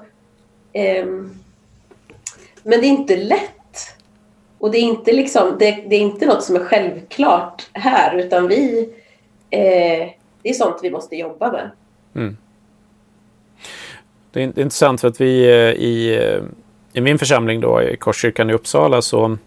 Eh, 0.73 1.07
men 2.63 2.81
det 2.81 2.87
är 2.87 2.89
inte 2.89 3.17
lätt. 3.17 3.51
Och 4.59 4.71
det 4.71 4.79
är 4.79 4.83
inte, 4.83 5.13
liksom, 5.13 5.57
det, 5.59 5.85
det, 5.89 5.97
är 5.97 6.01
inte 6.01 6.27
något 6.27 6.45
som 6.45 6.57
är 6.57 6.61
självklart 6.61 7.69
här 7.73 8.19
utan 8.19 8.49
vi, 8.49 8.89
eh, 9.51 10.09
det 10.43 10.49
är 10.49 10.53
sånt 10.53 10.79
vi 10.83 10.91
måste 10.91 11.17
jobba 11.17 11.53
med. 11.53 11.71
Mm. 12.15 12.37
Det 14.31 14.41
är 14.43 14.45
intressant 14.45 15.01
för 15.01 15.09
att 15.09 15.21
vi 15.21 15.45
eh, 15.45 15.83
i, 15.83 16.17
eh, 16.17 16.43
i 16.93 17.01
min 17.01 17.19
församling 17.19 17.61
då, 17.61 17.83
i 17.83 17.97
Korskyrkan 17.97 18.51
i 18.51 18.53
Uppsala, 18.53 19.03
så 19.03 19.39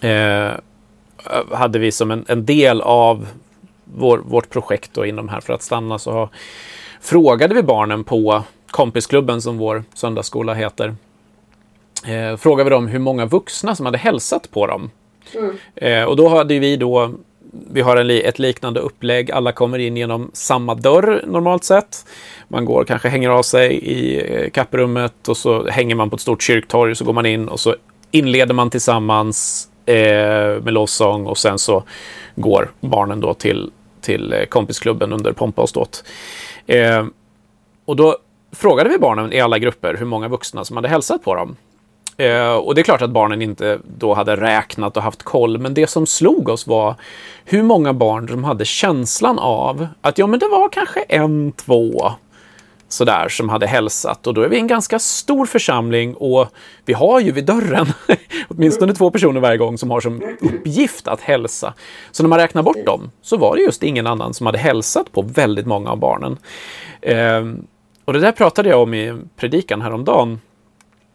eh, 0.00 0.50
hade 1.50 1.78
vi 1.78 1.92
som 1.92 2.10
en, 2.10 2.24
en 2.28 2.44
del 2.44 2.80
av 2.80 3.26
vår, 3.94 4.18
vårt 4.18 4.50
projekt 4.50 4.90
då 4.94 5.06
inom 5.06 5.28
här 5.28 5.40
för 5.40 5.52
att 5.52 5.62
stanna 5.62 5.98
så 5.98 6.12
har, 6.12 6.28
frågade 7.00 7.54
vi 7.54 7.62
barnen 7.62 8.04
på 8.04 8.42
kompisklubben 8.70 9.42
som 9.42 9.58
vår 9.58 9.84
söndagsskola 9.94 10.54
heter. 10.54 10.96
Eh, 12.06 12.36
frågade 12.36 12.70
vi 12.70 12.70
dem 12.70 12.86
hur 12.86 12.98
många 12.98 13.26
vuxna 13.26 13.76
som 13.76 13.86
hade 13.86 13.98
hälsat 13.98 14.50
på 14.50 14.66
dem. 14.66 14.90
Mm. 15.34 15.56
Eh, 15.74 16.04
och 16.04 16.16
då 16.16 16.28
hade 16.28 16.58
vi 16.58 16.76
då 16.76 17.12
vi 17.70 17.80
har 17.80 17.96
en, 17.96 18.10
ett 18.10 18.38
liknande 18.38 18.80
upplägg. 18.80 19.30
Alla 19.30 19.52
kommer 19.52 19.78
in 19.78 19.96
genom 19.96 20.30
samma 20.32 20.74
dörr 20.74 21.24
normalt 21.26 21.64
sett. 21.64 22.06
Man 22.48 22.64
går 22.64 22.84
kanske 22.84 23.08
hänger 23.08 23.30
av 23.30 23.42
sig 23.42 23.72
i 23.72 24.22
eh, 24.34 24.50
kapprummet 24.50 25.28
och 25.28 25.36
så 25.36 25.68
hänger 25.68 25.94
man 25.94 26.10
på 26.10 26.16
ett 26.16 26.22
stort 26.22 26.42
kyrktorg 26.42 26.90
och 26.90 26.96
så 26.96 27.04
går 27.04 27.12
man 27.12 27.26
in 27.26 27.48
och 27.48 27.60
så 27.60 27.76
inleder 28.10 28.54
man 28.54 28.70
tillsammans 28.70 29.68
eh, 29.86 30.62
med 30.62 30.72
lovsång 30.72 31.26
och 31.26 31.38
sen 31.38 31.58
så 31.58 31.82
går 32.34 32.70
barnen 32.80 33.20
då 33.20 33.34
till, 33.34 33.70
till 34.00 34.32
eh, 34.32 34.44
kompisklubben 34.44 35.12
under 35.12 35.32
pompa 35.32 35.62
och 35.62 35.68
ståt. 35.68 36.04
Eh, 36.66 37.06
och 37.84 37.96
då 37.96 38.16
frågade 38.52 38.90
vi 38.90 38.98
barnen 38.98 39.32
i 39.32 39.40
alla 39.40 39.58
grupper 39.58 39.94
hur 39.94 40.06
många 40.06 40.28
vuxna 40.28 40.64
som 40.64 40.76
hade 40.76 40.88
hälsat 40.88 41.24
på 41.24 41.34
dem. 41.34 41.56
Eh, 42.16 42.52
och 42.52 42.74
det 42.74 42.80
är 42.80 42.82
klart 42.82 43.02
att 43.02 43.10
barnen 43.10 43.42
inte 43.42 43.78
då 43.98 44.14
hade 44.14 44.36
räknat 44.36 44.96
och 44.96 45.02
haft 45.02 45.22
koll, 45.22 45.58
men 45.58 45.74
det 45.74 45.86
som 45.86 46.06
slog 46.06 46.48
oss 46.48 46.66
var 46.66 46.94
hur 47.44 47.62
många 47.62 47.92
barn 47.92 48.28
som 48.28 48.44
hade 48.44 48.64
känslan 48.64 49.38
av 49.38 49.86
att 50.00 50.18
ja, 50.18 50.26
men 50.26 50.38
det 50.38 50.48
var 50.48 50.68
kanske 50.68 51.00
en, 51.00 51.52
två 51.52 52.12
sådär 52.88 53.28
som 53.28 53.48
hade 53.48 53.66
hälsat 53.66 54.26
och 54.26 54.34
då 54.34 54.42
är 54.42 54.48
vi 54.48 54.56
en 54.56 54.66
ganska 54.66 54.98
stor 54.98 55.46
församling 55.46 56.14
och 56.14 56.48
vi 56.84 56.92
har 56.92 57.20
ju 57.20 57.32
vid 57.32 57.44
dörren 57.44 57.86
åtminstone 58.48 58.94
två 58.94 59.10
personer 59.10 59.40
varje 59.40 59.56
gång 59.56 59.78
som 59.78 59.90
har 59.90 60.00
som 60.00 60.22
uppgift 60.40 61.08
att 61.08 61.20
hälsa. 61.20 61.74
Så 62.10 62.22
när 62.22 62.28
man 62.28 62.38
räknar 62.38 62.62
bort 62.62 62.86
dem 62.86 63.10
så 63.22 63.36
var 63.36 63.56
det 63.56 63.62
just 63.62 63.82
ingen 63.82 64.06
annan 64.06 64.34
som 64.34 64.46
hade 64.46 64.58
hälsat 64.58 65.12
på 65.12 65.22
väldigt 65.22 65.66
många 65.66 65.90
av 65.90 65.98
barnen. 65.98 66.36
Eh, 67.00 67.44
och 68.04 68.12
det 68.12 68.20
där 68.20 68.32
pratade 68.32 68.68
jag 68.68 68.82
om 68.82 68.94
i 68.94 69.14
predikan 69.36 69.82
häromdagen 69.82 70.40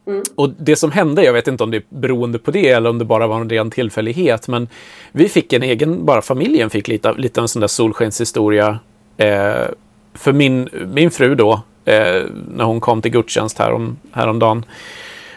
Mm. 0.07 0.23
Och 0.35 0.49
det 0.49 0.75
som 0.75 0.91
hände, 0.91 1.23
jag 1.23 1.33
vet 1.33 1.47
inte 1.47 1.63
om 1.63 1.71
det 1.71 1.77
är 1.77 1.83
beroende 1.89 2.39
på 2.39 2.51
det 2.51 2.69
eller 2.69 2.89
om 2.89 2.97
det 2.97 3.05
bara 3.05 3.27
var 3.27 3.41
en 3.41 3.49
ren 3.49 3.71
tillfällighet, 3.71 4.47
men 4.47 4.67
vi 5.11 5.29
fick 5.29 5.53
en 5.53 5.63
egen, 5.63 6.05
bara 6.05 6.21
familjen 6.21 6.69
fick 6.69 6.87
lite, 6.87 7.13
lite 7.13 7.39
av 7.39 7.43
en 7.43 7.47
sån 7.47 7.59
där 7.59 7.67
solskenshistoria. 7.67 8.79
Eh, 9.17 9.65
för 10.13 10.33
min, 10.33 10.69
min 10.93 11.11
fru 11.11 11.35
då, 11.35 11.61
eh, 11.85 12.23
när 12.47 12.63
hon 12.63 12.79
kom 12.79 13.01
till 13.01 13.11
gudstjänst 13.11 13.57
härom, 13.57 13.97
häromdagen, 14.11 14.65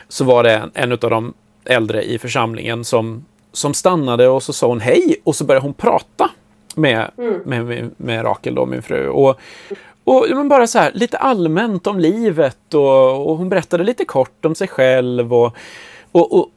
så 0.08 0.24
var 0.24 0.42
det 0.42 0.52
en, 0.52 0.70
en 0.74 0.92
av 0.92 0.98
de 0.98 1.34
äldre 1.64 2.02
i 2.02 2.18
församlingen 2.18 2.84
som, 2.84 3.24
som 3.52 3.74
stannade 3.74 4.28
och 4.28 4.42
så 4.42 4.52
sa 4.52 4.66
hon 4.66 4.80
hej 4.80 5.16
och 5.24 5.36
så 5.36 5.44
började 5.44 5.66
hon 5.66 5.74
prata 5.74 6.30
med, 6.74 7.10
mm. 7.18 7.40
med, 7.44 7.64
med, 7.64 7.90
med, 7.96 8.24
Rakel, 8.24 8.54
då, 8.54 8.66
min 8.66 8.82
fru. 8.82 9.08
Och, 9.08 9.40
och 10.04 10.26
men 10.30 10.48
bara 10.48 10.66
så 10.66 10.78
här, 10.78 10.92
lite 10.94 11.18
allmänt 11.18 11.86
om 11.86 11.98
livet 11.98 12.74
och, 12.74 13.30
och 13.30 13.36
hon 13.36 13.48
berättade 13.48 13.84
lite 13.84 14.04
kort 14.04 14.44
om 14.44 14.54
sig 14.54 14.68
själv. 14.68 15.34
Och, 15.34 15.56
och, 16.12 16.38
och, 16.38 16.50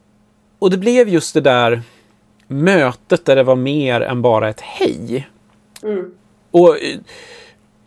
och, 0.58 0.70
det 0.70 0.76
blev 0.76 1.08
just 1.08 1.34
det 1.34 1.40
där 1.40 1.82
mötet 2.46 3.24
där 3.24 3.36
det 3.36 3.42
var 3.42 3.56
mer 3.56 4.00
än 4.00 4.22
bara 4.22 4.48
ett 4.48 4.60
hej. 4.60 5.28
Mm. 5.82 6.10
Och 6.50 6.76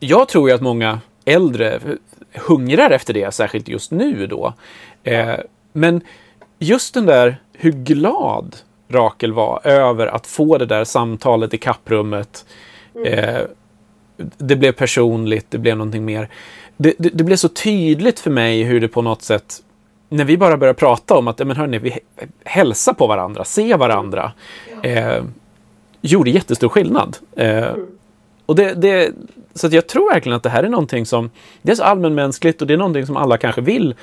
jag 0.03 0.27
tror 0.27 0.49
ju 0.49 0.55
att 0.55 0.61
många 0.61 0.99
äldre 1.25 1.79
hungrar 2.33 2.89
efter 2.91 3.13
det, 3.13 3.33
särskilt 3.33 3.67
just 3.67 3.91
nu 3.91 4.27
då. 4.27 4.53
Eh, 5.03 5.35
men 5.73 6.01
just 6.59 6.93
den 6.93 7.05
där 7.05 7.41
hur 7.53 7.71
glad 7.71 8.55
Rakel 8.89 9.33
var 9.33 9.61
över 9.63 10.07
att 10.07 10.27
få 10.27 10.57
det 10.57 10.65
där 10.65 10.83
samtalet 10.83 11.53
i 11.53 11.57
kapprummet. 11.57 12.45
Mm. 12.95 13.13
Eh, 13.13 13.41
det 14.37 14.55
blev 14.55 14.71
personligt, 14.71 15.45
det 15.49 15.57
blev 15.57 15.77
någonting 15.77 16.05
mer. 16.05 16.29
Det, 16.77 16.93
det, 16.97 17.09
det, 17.09 17.23
blev 17.23 17.35
så 17.35 17.49
tydligt 17.49 18.19
för 18.19 18.31
mig 18.31 18.63
hur 18.63 18.81
det 18.81 18.87
på 18.87 19.01
något 19.01 19.21
sätt 19.21 19.61
när 20.09 20.25
vi 20.25 20.37
bara 20.37 20.57
börjar 20.57 20.73
prata 20.73 21.17
om 21.17 21.27
att 21.27 21.39
men 21.39 21.57
hörni, 21.57 21.77
vi 21.79 21.99
hälsar 22.43 22.93
på 22.93 23.07
varandra, 23.07 23.43
se 23.43 23.75
varandra, 23.75 24.31
eh, 24.83 25.23
gjorde 26.01 26.29
jättestor 26.29 26.69
skillnad. 26.69 27.17
Eh, 27.35 27.67
mm 27.67 27.87
och 28.51 28.57
det, 28.57 28.73
det, 28.73 29.11
så 29.53 29.67
jag 29.71 29.87
tror 29.87 30.13
verkligen 30.13 30.35
att 30.35 30.43
det 30.43 30.49
här 30.49 30.63
är 30.63 30.69
någonting 30.69 31.05
som, 31.05 31.31
det 31.61 31.71
är 31.71 31.75
så 31.75 31.83
allmänmänskligt 31.83 32.61
och 32.61 32.67
det 32.67 32.73
är 32.73 32.77
någonting 32.77 33.05
som 33.05 33.17
alla 33.17 33.37
kanske 33.37 33.61
vill 33.61 33.95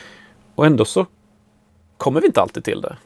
och 0.54 0.66
ändå 0.66 0.84
så 0.84 1.06
kommer 1.96 2.20
vi 2.20 2.26
inte 2.26 2.40
alltid 2.40 2.64
till 2.64 2.80
det. 2.80 2.96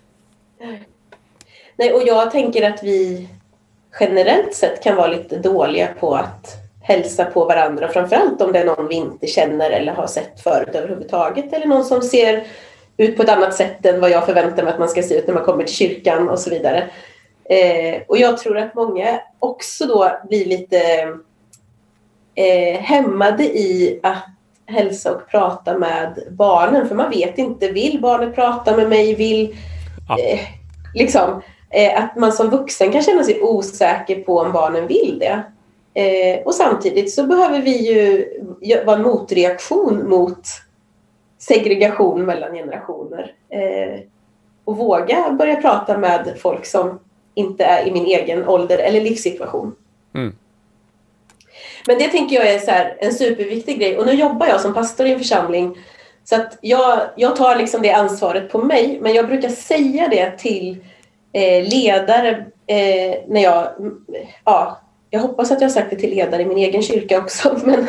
Nej, 1.76 1.92
och 1.92 2.02
jag 2.06 2.30
tänker 2.30 2.70
att 2.70 2.82
vi 2.82 3.28
generellt 4.00 4.54
sett 4.54 4.82
kan 4.82 4.96
vara 4.96 5.06
lite 5.06 5.38
dåliga 5.38 5.88
på 6.00 6.14
att 6.14 6.56
hälsa 6.82 7.24
på 7.24 7.44
varandra. 7.44 7.88
Framförallt 7.88 8.42
om 8.42 8.52
det 8.52 8.58
är 8.58 8.64
någon 8.64 8.88
vi 8.88 8.94
inte 8.94 9.26
känner 9.26 9.70
eller 9.70 9.92
har 9.92 10.06
sett 10.06 10.40
förut 10.40 10.74
överhuvudtaget. 10.74 11.52
Eller 11.52 11.66
någon 11.66 11.84
som 11.84 12.02
ser 12.02 12.46
ut 12.96 13.16
på 13.16 13.22
ett 13.22 13.28
annat 13.28 13.54
sätt 13.54 13.86
än 13.86 14.00
vad 14.00 14.10
jag 14.10 14.26
förväntar 14.26 14.62
mig 14.62 14.72
att 14.72 14.78
man 14.78 14.88
ska 14.88 15.02
se 15.02 15.18
ut 15.18 15.26
när 15.26 15.34
man 15.34 15.44
kommer 15.44 15.64
till 15.64 15.74
kyrkan 15.74 16.28
och 16.28 16.38
så 16.38 16.50
vidare. 16.50 16.90
Eh, 17.44 18.02
och 18.08 18.18
jag 18.18 18.38
tror 18.38 18.58
att 18.58 18.74
många 18.74 19.20
också 19.38 19.86
då 19.86 20.10
blir 20.28 20.44
lite 20.44 20.78
eh, 22.34 22.80
hämmade 22.80 23.44
i 23.44 24.00
att 24.02 24.24
hälsa 24.66 25.14
och 25.14 25.28
prata 25.28 25.78
med 25.78 26.18
barnen. 26.30 26.88
För 26.88 26.94
man 26.94 27.10
vet 27.10 27.38
inte, 27.38 27.68
vill 27.68 28.00
barnet 28.00 28.34
prata 28.34 28.76
med 28.76 28.88
mig? 28.88 29.14
Vill... 29.14 29.56
Ja. 30.08 30.18
Eh, 30.18 30.40
liksom, 30.94 31.42
eh, 31.70 32.04
att 32.04 32.16
man 32.16 32.32
som 32.32 32.50
vuxen 32.50 32.92
kan 32.92 33.02
känna 33.02 33.24
sig 33.24 33.40
osäker 33.42 34.22
på 34.22 34.38
om 34.38 34.52
barnen 34.52 34.86
vill 34.86 35.18
det. 35.18 35.42
Eh, 35.94 36.42
och 36.44 36.54
samtidigt 36.54 37.12
så 37.12 37.26
behöver 37.26 37.60
vi 37.60 37.88
ju 37.88 38.26
vara 38.84 38.96
en 38.96 39.02
motreaktion 39.02 40.08
mot 40.08 40.46
segregation 41.38 42.24
mellan 42.24 42.54
generationer. 42.54 43.32
Eh, 43.48 44.00
och 44.64 44.76
våga 44.76 45.30
börja 45.38 45.56
prata 45.56 45.98
med 45.98 46.34
folk 46.38 46.66
som 46.66 47.00
inte 47.34 47.64
är 47.64 47.86
i 47.86 47.92
min 47.92 48.06
egen 48.06 48.48
ålder 48.48 48.78
eller 48.78 49.00
livssituation. 49.00 49.74
Mm. 50.14 50.36
Men 51.86 51.98
det 51.98 52.08
tänker 52.08 52.36
jag 52.36 52.48
är 52.48 52.58
så 52.58 52.70
här, 52.70 52.96
en 53.00 53.12
superviktig 53.12 53.78
grej. 53.78 53.98
Och 53.98 54.06
nu 54.06 54.12
jobbar 54.12 54.46
jag 54.46 54.60
som 54.60 54.74
pastor 54.74 55.06
i 55.06 55.12
en 55.12 55.18
församling. 55.18 55.78
Så 56.24 56.36
att 56.36 56.58
jag, 56.60 57.00
jag 57.16 57.36
tar 57.36 57.56
liksom 57.56 57.82
det 57.82 57.92
ansvaret 57.92 58.50
på 58.50 58.58
mig. 58.58 58.98
Men 59.02 59.14
jag 59.14 59.26
brukar 59.26 59.48
säga 59.48 60.08
det 60.08 60.38
till 60.38 60.76
eh, 61.32 61.68
ledare 61.68 62.30
eh, 62.66 63.14
när 63.28 63.42
jag... 63.42 63.68
Ja, 64.44 64.80
jag 65.10 65.20
hoppas 65.20 65.50
att 65.50 65.60
jag 65.60 65.68
har 65.68 65.72
sagt 65.72 65.90
det 65.90 65.96
till 65.96 66.10
ledare 66.10 66.42
i 66.42 66.46
min 66.46 66.58
egen 66.58 66.82
kyrka 66.82 67.18
också. 67.18 67.60
Men 67.64 67.80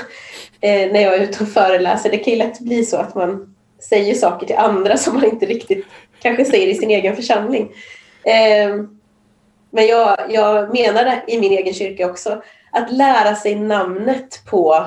eh, 0.61 0.91
när 0.91 1.01
jag 1.01 1.13
är 1.13 1.19
ute 1.19 1.43
och 1.43 1.49
föreläser. 1.49 2.09
Det 2.09 2.17
kan 2.17 2.33
ju 2.33 2.39
lätt 2.39 2.59
bli 2.59 2.85
så 2.85 2.97
att 2.97 3.15
man 3.15 3.55
säger 3.89 4.13
saker 4.13 4.47
till 4.47 4.55
andra 4.55 4.97
som 4.97 5.13
man 5.13 5.25
inte 5.25 5.45
riktigt 5.45 5.85
kanske 6.21 6.45
säger 6.45 6.67
i 6.67 6.75
sin 6.75 6.89
egen 6.89 7.15
församling. 7.15 7.71
Eh, 8.23 8.75
men 9.71 9.87
jag, 9.87 10.17
jag 10.29 10.73
menar 10.73 11.05
det 11.05 11.23
i 11.27 11.39
min 11.39 11.51
egen 11.51 11.73
kyrka 11.73 12.09
också 12.11 12.41
att 12.73 12.91
lära 12.91 13.35
sig 13.35 13.55
namnet 13.55 14.41
på 14.45 14.85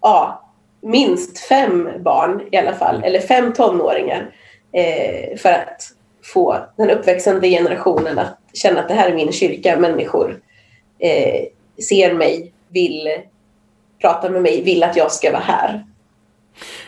ja, 0.00 0.44
minst 0.80 1.38
fem 1.38 1.88
barn 1.98 2.48
i 2.52 2.56
alla 2.56 2.74
fall, 2.74 3.04
eller 3.04 3.20
fem 3.20 3.52
tonåringar 3.52 4.34
eh, 4.72 5.36
för 5.38 5.52
att 5.52 5.82
få 6.34 6.56
den 6.76 6.90
uppväxande 6.90 7.48
generationen 7.48 8.18
att 8.18 8.38
känna 8.54 8.80
att 8.80 8.88
det 8.88 8.94
här 8.94 9.10
är 9.10 9.14
min 9.14 9.32
kyrka, 9.32 9.76
människor 9.76 10.40
eh, 10.98 11.44
ser 11.88 12.14
mig, 12.14 12.52
vill 12.68 13.08
prata 14.00 14.30
med 14.30 14.42
mig, 14.42 14.62
vill 14.62 14.82
att 14.82 14.96
jag 14.96 15.12
ska 15.12 15.32
vara 15.32 15.42
här. 15.42 15.84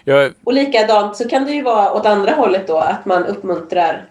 Jag... 0.05 0.33
Och 0.45 0.53
likadant 0.53 1.17
så 1.17 1.29
kan 1.29 1.45
det 1.45 1.53
ju 1.53 1.63
vara 1.63 1.93
åt 1.93 2.07
andra 2.07 2.33
hållet 2.33 2.67
då, 2.67 2.77
att 2.77 3.05
man 3.05 3.27
uppmuntrar 3.27 4.09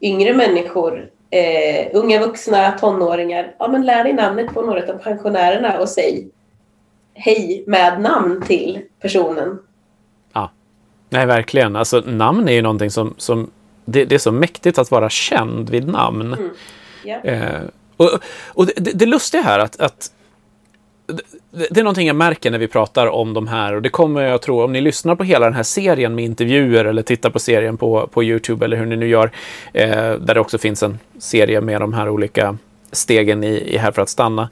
yngre 0.00 0.34
människor 0.34 1.10
eh, 1.30 1.88
unga 1.92 2.20
vuxna, 2.20 2.70
tonåringar, 2.72 3.54
ja 3.58 3.68
men 3.68 3.86
lär 3.86 4.04
dig 4.04 4.12
namnet 4.12 4.54
på 4.54 4.62
några 4.62 4.92
av 4.92 4.98
pensionärerna 4.98 5.78
och 5.78 5.88
säg 5.88 6.28
hej 7.14 7.64
med 7.66 8.00
namn 8.00 8.42
till 8.46 8.80
personen. 9.00 9.58
Ja, 10.32 10.50
nej 11.08 11.26
verkligen. 11.26 11.76
Alltså 11.76 12.00
namn 12.06 12.48
är 12.48 12.52
ju 12.52 12.62
någonting 12.62 12.90
som, 12.90 13.14
som 13.18 13.50
det, 13.84 14.04
det 14.04 14.14
är 14.14 14.18
så 14.18 14.32
mäktigt 14.32 14.78
att 14.78 14.90
vara 14.90 15.10
känd 15.10 15.70
vid 15.70 15.88
namn. 15.88 16.32
Mm. 16.32 16.50
Yeah. 17.04 17.24
Eh, 17.24 17.62
och 17.96 18.10
och 18.48 18.66
det, 18.66 18.92
det, 18.92 19.06
lustiga 19.06 19.42
här 19.42 19.58
att, 19.58 19.80
att 19.80 20.10
det 21.50 21.80
är 21.80 21.82
någonting 21.82 22.06
jag 22.06 22.16
märker 22.16 22.50
när 22.50 22.58
vi 22.58 22.68
pratar 22.68 23.06
om 23.06 23.34
de 23.34 23.48
här 23.48 23.74
och 23.74 23.82
det 23.82 23.88
kommer 23.88 24.22
jag 24.22 24.42
tro 24.42 24.62
om 24.62 24.72
ni 24.72 24.80
lyssnar 24.80 25.14
på 25.14 25.24
hela 25.24 25.46
den 25.46 25.54
här 25.54 25.62
serien 25.62 26.14
med 26.14 26.24
intervjuer 26.24 26.84
eller 26.84 27.02
tittar 27.02 27.30
på 27.30 27.38
serien 27.38 27.76
på, 27.76 28.06
på 28.06 28.24
Youtube 28.24 28.64
eller 28.64 28.76
hur 28.76 28.86
ni 28.86 28.96
nu 28.96 29.08
gör, 29.08 29.30
eh, 29.72 29.88
där 29.90 30.34
det 30.34 30.40
också 30.40 30.58
finns 30.58 30.82
en 30.82 30.98
serie 31.18 31.60
med 31.60 31.80
de 31.80 31.92
här 31.92 32.08
olika 32.08 32.58
stegen 32.92 33.44
i, 33.44 33.74
i 33.74 33.78
Här 33.78 33.92
för 33.92 34.02
att 34.02 34.08
stanna, 34.08 34.48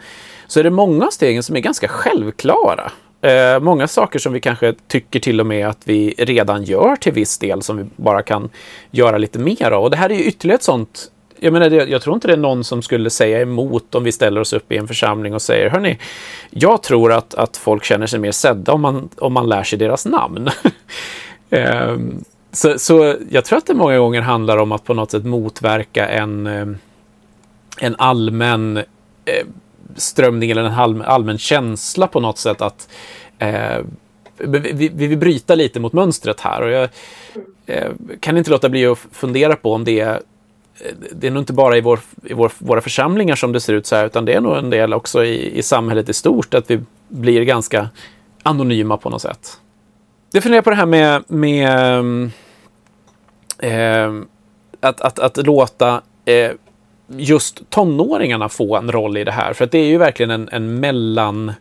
så 0.46 0.60
är 0.60 0.64
det 0.64 0.70
många 0.70 1.10
stegen 1.10 1.42
som 1.42 1.56
är 1.56 1.60
ganska 1.60 1.88
självklara. 1.88 2.92
Eh, 3.20 3.60
många 3.60 3.88
saker 3.88 4.18
som 4.18 4.32
vi 4.32 4.40
kanske 4.40 4.74
tycker 4.88 5.20
till 5.20 5.40
och 5.40 5.46
med 5.46 5.68
att 5.68 5.78
vi 5.84 6.14
redan 6.18 6.64
gör 6.64 6.96
till 6.96 7.12
viss 7.12 7.38
del 7.38 7.62
som 7.62 7.76
vi 7.76 7.84
bara 7.96 8.22
kan 8.22 8.50
göra 8.90 9.18
lite 9.18 9.38
mer 9.38 9.70
av. 9.70 9.84
Och 9.84 9.90
det 9.90 9.96
här 9.96 10.10
är 10.10 10.14
ju 10.14 10.24
ytterligare 10.24 10.56
ett 10.56 10.62
sånt 10.62 11.10
jag, 11.42 11.52
menar, 11.52 11.70
jag 11.70 12.02
tror 12.02 12.14
inte 12.14 12.26
det 12.26 12.32
är 12.32 12.36
någon 12.36 12.64
som 12.64 12.82
skulle 12.82 13.10
säga 13.10 13.40
emot 13.40 13.94
om 13.94 14.04
vi 14.04 14.12
ställer 14.12 14.40
oss 14.40 14.52
upp 14.52 14.72
i 14.72 14.76
en 14.76 14.88
församling 14.88 15.34
och 15.34 15.42
säger 15.42 15.70
hörni, 15.70 15.98
jag 16.50 16.82
tror 16.82 17.12
att, 17.12 17.34
att 17.34 17.56
folk 17.56 17.84
känner 17.84 18.06
sig 18.06 18.20
mer 18.20 18.32
sedda 18.32 18.72
om 18.72 18.80
man, 18.80 19.08
om 19.16 19.32
man 19.32 19.48
lär 19.48 19.62
sig 19.62 19.78
deras 19.78 20.06
namn. 20.06 20.50
um, 21.50 22.24
så, 22.52 22.78
så 22.78 23.16
jag 23.30 23.44
tror 23.44 23.58
att 23.58 23.66
det 23.66 23.74
många 23.74 23.98
gånger 23.98 24.20
handlar 24.20 24.56
om 24.56 24.72
att 24.72 24.84
på 24.84 24.94
något 24.94 25.10
sätt 25.10 25.24
motverka 25.24 26.08
en, 26.08 26.46
eh, 26.46 26.66
en 27.78 27.96
allmän 27.98 28.76
eh, 28.76 29.46
strömning 29.96 30.50
eller 30.50 30.64
en 30.64 30.72
allmän, 30.72 31.06
allmän 31.06 31.38
känsla 31.38 32.06
på 32.06 32.20
något 32.20 32.38
sätt 32.38 32.62
att 32.62 32.88
eh, 33.38 33.78
vi, 34.38 34.90
vi 34.94 35.06
vill 35.06 35.18
bryta 35.18 35.54
lite 35.54 35.80
mot 35.80 35.92
mönstret 35.92 36.40
här. 36.40 36.62
Och 36.62 36.70
jag 36.70 36.88
eh, 37.66 37.90
kan 38.20 38.36
inte 38.38 38.50
låta 38.50 38.68
bli 38.68 38.86
att 38.86 38.98
fundera 39.12 39.56
på 39.56 39.72
om 39.72 39.84
det 39.84 40.00
är 40.00 40.20
det 41.12 41.26
är 41.26 41.30
nog 41.30 41.42
inte 41.42 41.52
bara 41.52 41.76
i, 41.76 41.80
vår, 41.80 42.00
i 42.24 42.34
vår, 42.34 42.52
våra 42.58 42.80
församlingar 42.80 43.34
som 43.34 43.52
det 43.52 43.60
ser 43.60 43.72
ut 43.72 43.86
så 43.86 43.96
här, 43.96 44.06
utan 44.06 44.24
det 44.24 44.32
är 44.32 44.40
nog 44.40 44.56
en 44.56 44.70
del 44.70 44.94
också 44.94 45.24
i, 45.24 45.58
i 45.58 45.62
samhället 45.62 46.08
i 46.08 46.12
stort, 46.12 46.54
att 46.54 46.70
vi 46.70 46.80
blir 47.08 47.42
ganska 47.42 47.88
anonyma 48.42 48.96
på 48.96 49.10
något 49.10 49.22
sätt. 49.22 49.58
Jag 50.32 50.42
funderar 50.42 50.62
på 50.62 50.70
det 50.70 50.76
här 50.76 50.86
med, 50.86 51.24
med 51.28 52.30
eh, 53.58 54.12
att, 54.80 55.00
att, 55.00 55.18
att 55.18 55.46
låta 55.46 56.02
eh, 56.24 56.50
just 57.08 57.70
tonåringarna 57.70 58.48
få 58.48 58.76
en 58.76 58.92
roll 58.92 59.16
i 59.16 59.24
det 59.24 59.32
här. 59.32 59.52
För 59.52 59.64
att 59.64 59.70
det 59.70 59.78
är 59.78 59.86
ju 59.86 59.98
verkligen 59.98 60.30
en, 60.30 60.48
en 60.52 60.80
mellan 60.80 61.52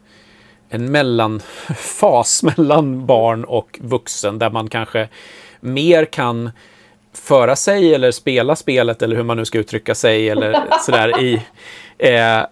en 0.70 0.92
mellanfas 0.92 2.44
mellan 2.58 3.06
barn 3.06 3.44
och 3.44 3.80
vuxen 3.82 4.40
där 4.40 4.50
man 4.50 4.70
kanske 4.70 5.10
mer 5.60 6.06
kan 6.06 6.52
föra 7.14 7.56
sig 7.56 7.96
eller 7.96 8.12
spela 8.12 8.56
spelet 8.56 9.02
eller 9.02 9.16
hur 9.16 9.24
man 9.24 9.38
nu 9.38 9.46
ska 9.46 9.58
uttrycka 9.58 9.96
sig 9.96 10.30
eller 10.30 10.64
sådär 10.86 11.22
i 11.22 11.42
eh, 11.98 12.46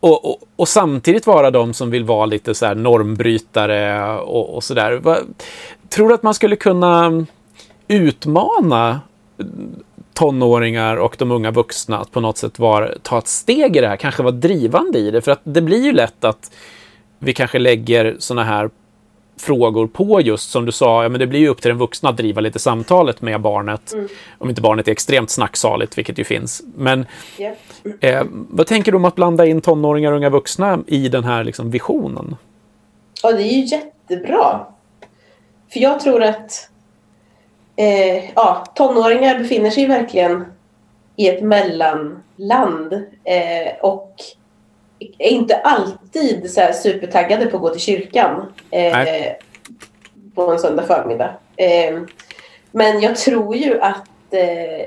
och, 0.00 0.24
och, 0.24 0.42
och, 0.56 0.68
samtidigt 0.68 1.26
vara 1.26 1.50
de 1.50 1.74
som 1.74 1.90
vill 1.90 2.04
vara 2.04 2.26
lite 2.26 2.54
så 2.54 2.66
här 2.66 2.74
normbrytare 2.74 4.10
och, 4.18 4.54
och 4.54 4.64
sådär. 4.64 5.02
Tror 5.88 6.08
du 6.08 6.14
att 6.14 6.22
man 6.22 6.34
skulle 6.34 6.56
kunna 6.56 7.26
utmana 7.88 9.00
tonåringar 10.14 10.96
och 10.96 11.16
de 11.18 11.30
unga 11.30 11.50
vuxna 11.50 11.98
att 11.98 12.12
på 12.12 12.20
något 12.20 12.38
sätt 12.38 12.58
var, 12.58 12.96
ta 13.02 13.18
ett 13.18 13.28
steg 13.28 13.76
i 13.76 13.80
det 13.80 13.88
här, 13.88 13.96
kanske 13.96 14.22
vara 14.22 14.32
drivande 14.32 14.98
i 14.98 15.10
det? 15.10 15.20
För 15.20 15.32
att 15.32 15.40
det 15.44 15.60
blir 15.60 15.84
ju 15.84 15.92
lätt 15.92 16.24
att 16.24 16.50
vi 17.18 17.32
kanske 17.32 17.58
lägger 17.58 18.16
sådana 18.18 18.44
här 18.44 18.70
frågor 19.36 19.86
på 19.86 20.20
just 20.20 20.50
som 20.50 20.66
du 20.66 20.72
sa, 20.72 21.02
ja, 21.02 21.08
men 21.08 21.18
det 21.18 21.26
blir 21.26 21.40
ju 21.40 21.48
upp 21.48 21.62
till 21.62 21.68
den 21.68 21.78
vuxna 21.78 22.08
att 22.08 22.16
driva 22.16 22.40
lite 22.40 22.58
samtalet 22.58 23.22
med 23.22 23.40
barnet. 23.40 23.92
Mm. 23.92 24.08
Om 24.38 24.48
inte 24.48 24.60
barnet 24.60 24.88
är 24.88 24.92
extremt 24.92 25.30
snacksaligt, 25.30 25.98
vilket 25.98 26.18
ju 26.18 26.24
finns. 26.24 26.62
Men 26.76 27.06
yeah. 27.38 27.54
eh, 28.00 28.26
vad 28.30 28.66
tänker 28.66 28.92
du 28.92 28.96
om 28.96 29.04
att 29.04 29.14
blanda 29.14 29.46
in 29.46 29.60
tonåringar 29.60 30.12
och 30.12 30.16
unga 30.16 30.30
vuxna 30.30 30.78
i 30.86 31.08
den 31.08 31.24
här 31.24 31.44
liksom, 31.44 31.70
visionen? 31.70 32.36
Ja, 33.22 33.32
det 33.32 33.42
är 33.42 33.52
ju 33.52 33.64
jättebra. 33.64 34.66
För 35.72 35.80
jag 35.80 36.00
tror 36.00 36.22
att 36.22 36.68
eh, 37.76 38.30
ja, 38.34 38.64
tonåringar 38.74 39.38
befinner 39.38 39.70
sig 39.70 39.86
verkligen 39.86 40.44
i 41.16 41.28
ett 41.28 41.42
mellanland. 41.42 42.92
Eh, 43.24 43.74
och 43.82 44.14
är 44.98 45.30
inte 45.30 45.56
alltid 45.56 46.50
så 46.50 46.60
supertaggade 46.82 47.46
på 47.46 47.56
att 47.56 47.62
gå 47.62 47.70
till 47.70 47.80
kyrkan 47.80 48.52
eh, 48.70 49.32
på 50.34 50.42
en 50.52 50.58
söndag 50.58 50.82
förmiddag. 50.82 51.34
Eh, 51.56 52.00
men 52.72 53.00
jag 53.00 53.16
tror 53.16 53.56
ju 53.56 53.80
att 53.80 54.08
eh, 54.30 54.86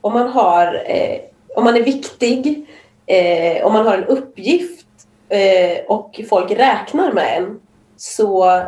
om 0.00 0.12
man 0.12 0.28
har 0.28 0.82
eh, 0.86 1.20
om 1.54 1.64
man 1.64 1.76
är 1.76 1.82
viktig, 1.82 2.66
eh, 3.06 3.66
om 3.66 3.72
man 3.72 3.86
har 3.86 3.98
en 3.98 4.04
uppgift 4.04 4.86
eh, 5.28 5.84
och 5.88 6.20
folk 6.28 6.50
räknar 6.50 7.12
med 7.12 7.38
en 7.38 7.60
så 7.96 8.62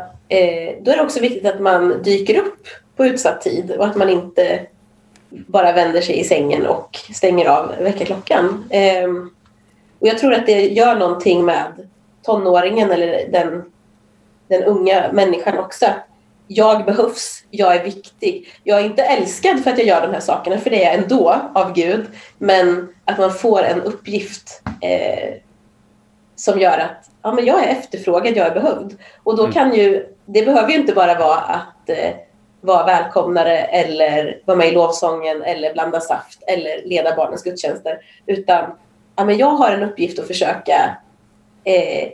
då 0.80 0.90
är 0.90 0.96
det 0.96 1.02
också 1.02 1.20
viktigt 1.20 1.46
att 1.46 1.60
man 1.60 2.02
dyker 2.02 2.38
upp 2.38 2.66
på 2.96 3.06
utsatt 3.06 3.40
tid 3.40 3.70
och 3.70 3.86
att 3.86 3.96
man 3.96 4.08
inte 4.08 4.66
bara 5.28 5.72
vänder 5.72 6.00
sig 6.00 6.20
i 6.20 6.24
sängen 6.24 6.66
och 6.66 6.98
stänger 7.14 7.46
av 7.46 7.74
väckarklockan. 7.80 8.70
Um, 9.04 9.33
och 10.04 10.08
jag 10.08 10.18
tror 10.18 10.34
att 10.34 10.46
det 10.46 10.68
gör 10.68 10.94
någonting 10.94 11.44
med 11.44 11.88
tonåringen 12.22 12.90
eller 12.90 13.28
den, 13.28 13.72
den 14.48 14.64
unga 14.64 15.12
människan 15.12 15.58
också. 15.58 15.86
Jag 16.46 16.84
behövs, 16.84 17.44
jag 17.50 17.76
är 17.76 17.84
viktig. 17.84 18.48
Jag 18.64 18.80
är 18.80 18.84
inte 18.84 19.02
älskad 19.02 19.64
för 19.64 19.70
att 19.70 19.78
jag 19.78 19.86
gör 19.86 20.06
de 20.06 20.12
här 20.12 20.20
sakerna, 20.20 20.58
för 20.58 20.70
det 20.70 20.84
är 20.84 20.92
jag 20.92 21.02
ändå 21.02 21.40
av 21.54 21.72
Gud. 21.72 22.06
Men 22.38 22.94
att 23.04 23.18
man 23.18 23.32
får 23.32 23.62
en 23.62 23.82
uppgift 23.82 24.62
eh, 24.80 25.34
som 26.36 26.60
gör 26.60 26.78
att 26.78 27.10
ja, 27.22 27.32
men 27.32 27.44
jag 27.44 27.64
är 27.64 27.68
efterfrågad, 27.68 28.36
jag 28.36 28.46
är 28.46 28.54
behövd. 28.54 28.98
Och 29.22 29.36
då 29.36 29.42
mm. 29.42 29.52
kan 29.52 29.74
ju, 29.74 30.06
det 30.26 30.42
behöver 30.42 30.68
ju 30.68 30.76
inte 30.76 30.92
bara 30.92 31.18
vara 31.18 31.40
att 31.40 31.90
eh, 31.90 32.14
vara 32.60 32.86
välkomnare 32.86 33.58
eller 33.58 34.40
vara 34.44 34.56
med 34.56 34.68
i 34.68 34.72
lovsången 34.72 35.42
eller 35.42 35.72
blanda 35.72 36.00
saft 36.00 36.42
eller 36.46 36.88
leda 36.88 37.16
barnens 37.16 37.42
gudstjänster. 37.42 37.98
Utan 38.26 38.70
ja, 39.16 39.24
men 39.24 39.38
jag 39.38 39.50
har 39.50 39.70
en 39.70 39.82
uppgift 39.82 40.18
att 40.18 40.26
försöka 40.26 40.96
eh, 41.64 42.08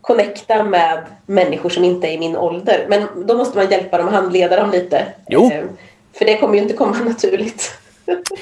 connecta 0.00 0.64
med 0.64 1.04
människor 1.26 1.70
som 1.70 1.84
inte 1.84 2.06
är 2.08 2.12
i 2.12 2.18
min 2.18 2.36
ålder. 2.36 2.86
Men 2.88 3.26
då 3.26 3.36
måste 3.36 3.58
man 3.58 3.70
hjälpa 3.70 3.98
dem 3.98 4.06
och 4.06 4.12
handleda 4.12 4.56
dem 4.56 4.70
lite. 4.70 5.06
Jo. 5.28 5.52
Eh, 5.52 5.64
för 6.12 6.24
det 6.24 6.38
kommer 6.38 6.54
ju 6.54 6.62
inte 6.62 6.74
komma 6.74 6.98
naturligt. 7.04 7.72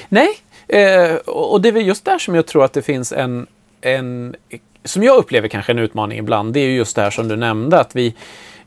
Nej, 0.09 0.29
eh, 0.67 1.15
och 1.15 1.61
det 1.61 1.69
är 1.69 1.73
väl 1.73 1.87
just 1.87 2.05
där 2.05 2.17
som 2.17 2.35
jag 2.35 2.45
tror 2.47 2.63
att 2.63 2.73
det 2.73 2.81
finns 2.81 3.11
en, 3.11 3.47
en 3.81 4.35
som 4.83 5.03
jag 5.03 5.17
upplever 5.17 5.47
kanske 5.47 5.71
en 5.71 5.79
utmaning 5.79 6.19
ibland, 6.19 6.53
det 6.53 6.59
är 6.59 6.65
ju 6.65 6.75
just 6.75 6.95
det 6.95 7.01
här 7.01 7.09
som 7.09 7.27
du 7.27 7.35
nämnde, 7.35 7.79
att 7.79 7.95
vi, 7.95 8.15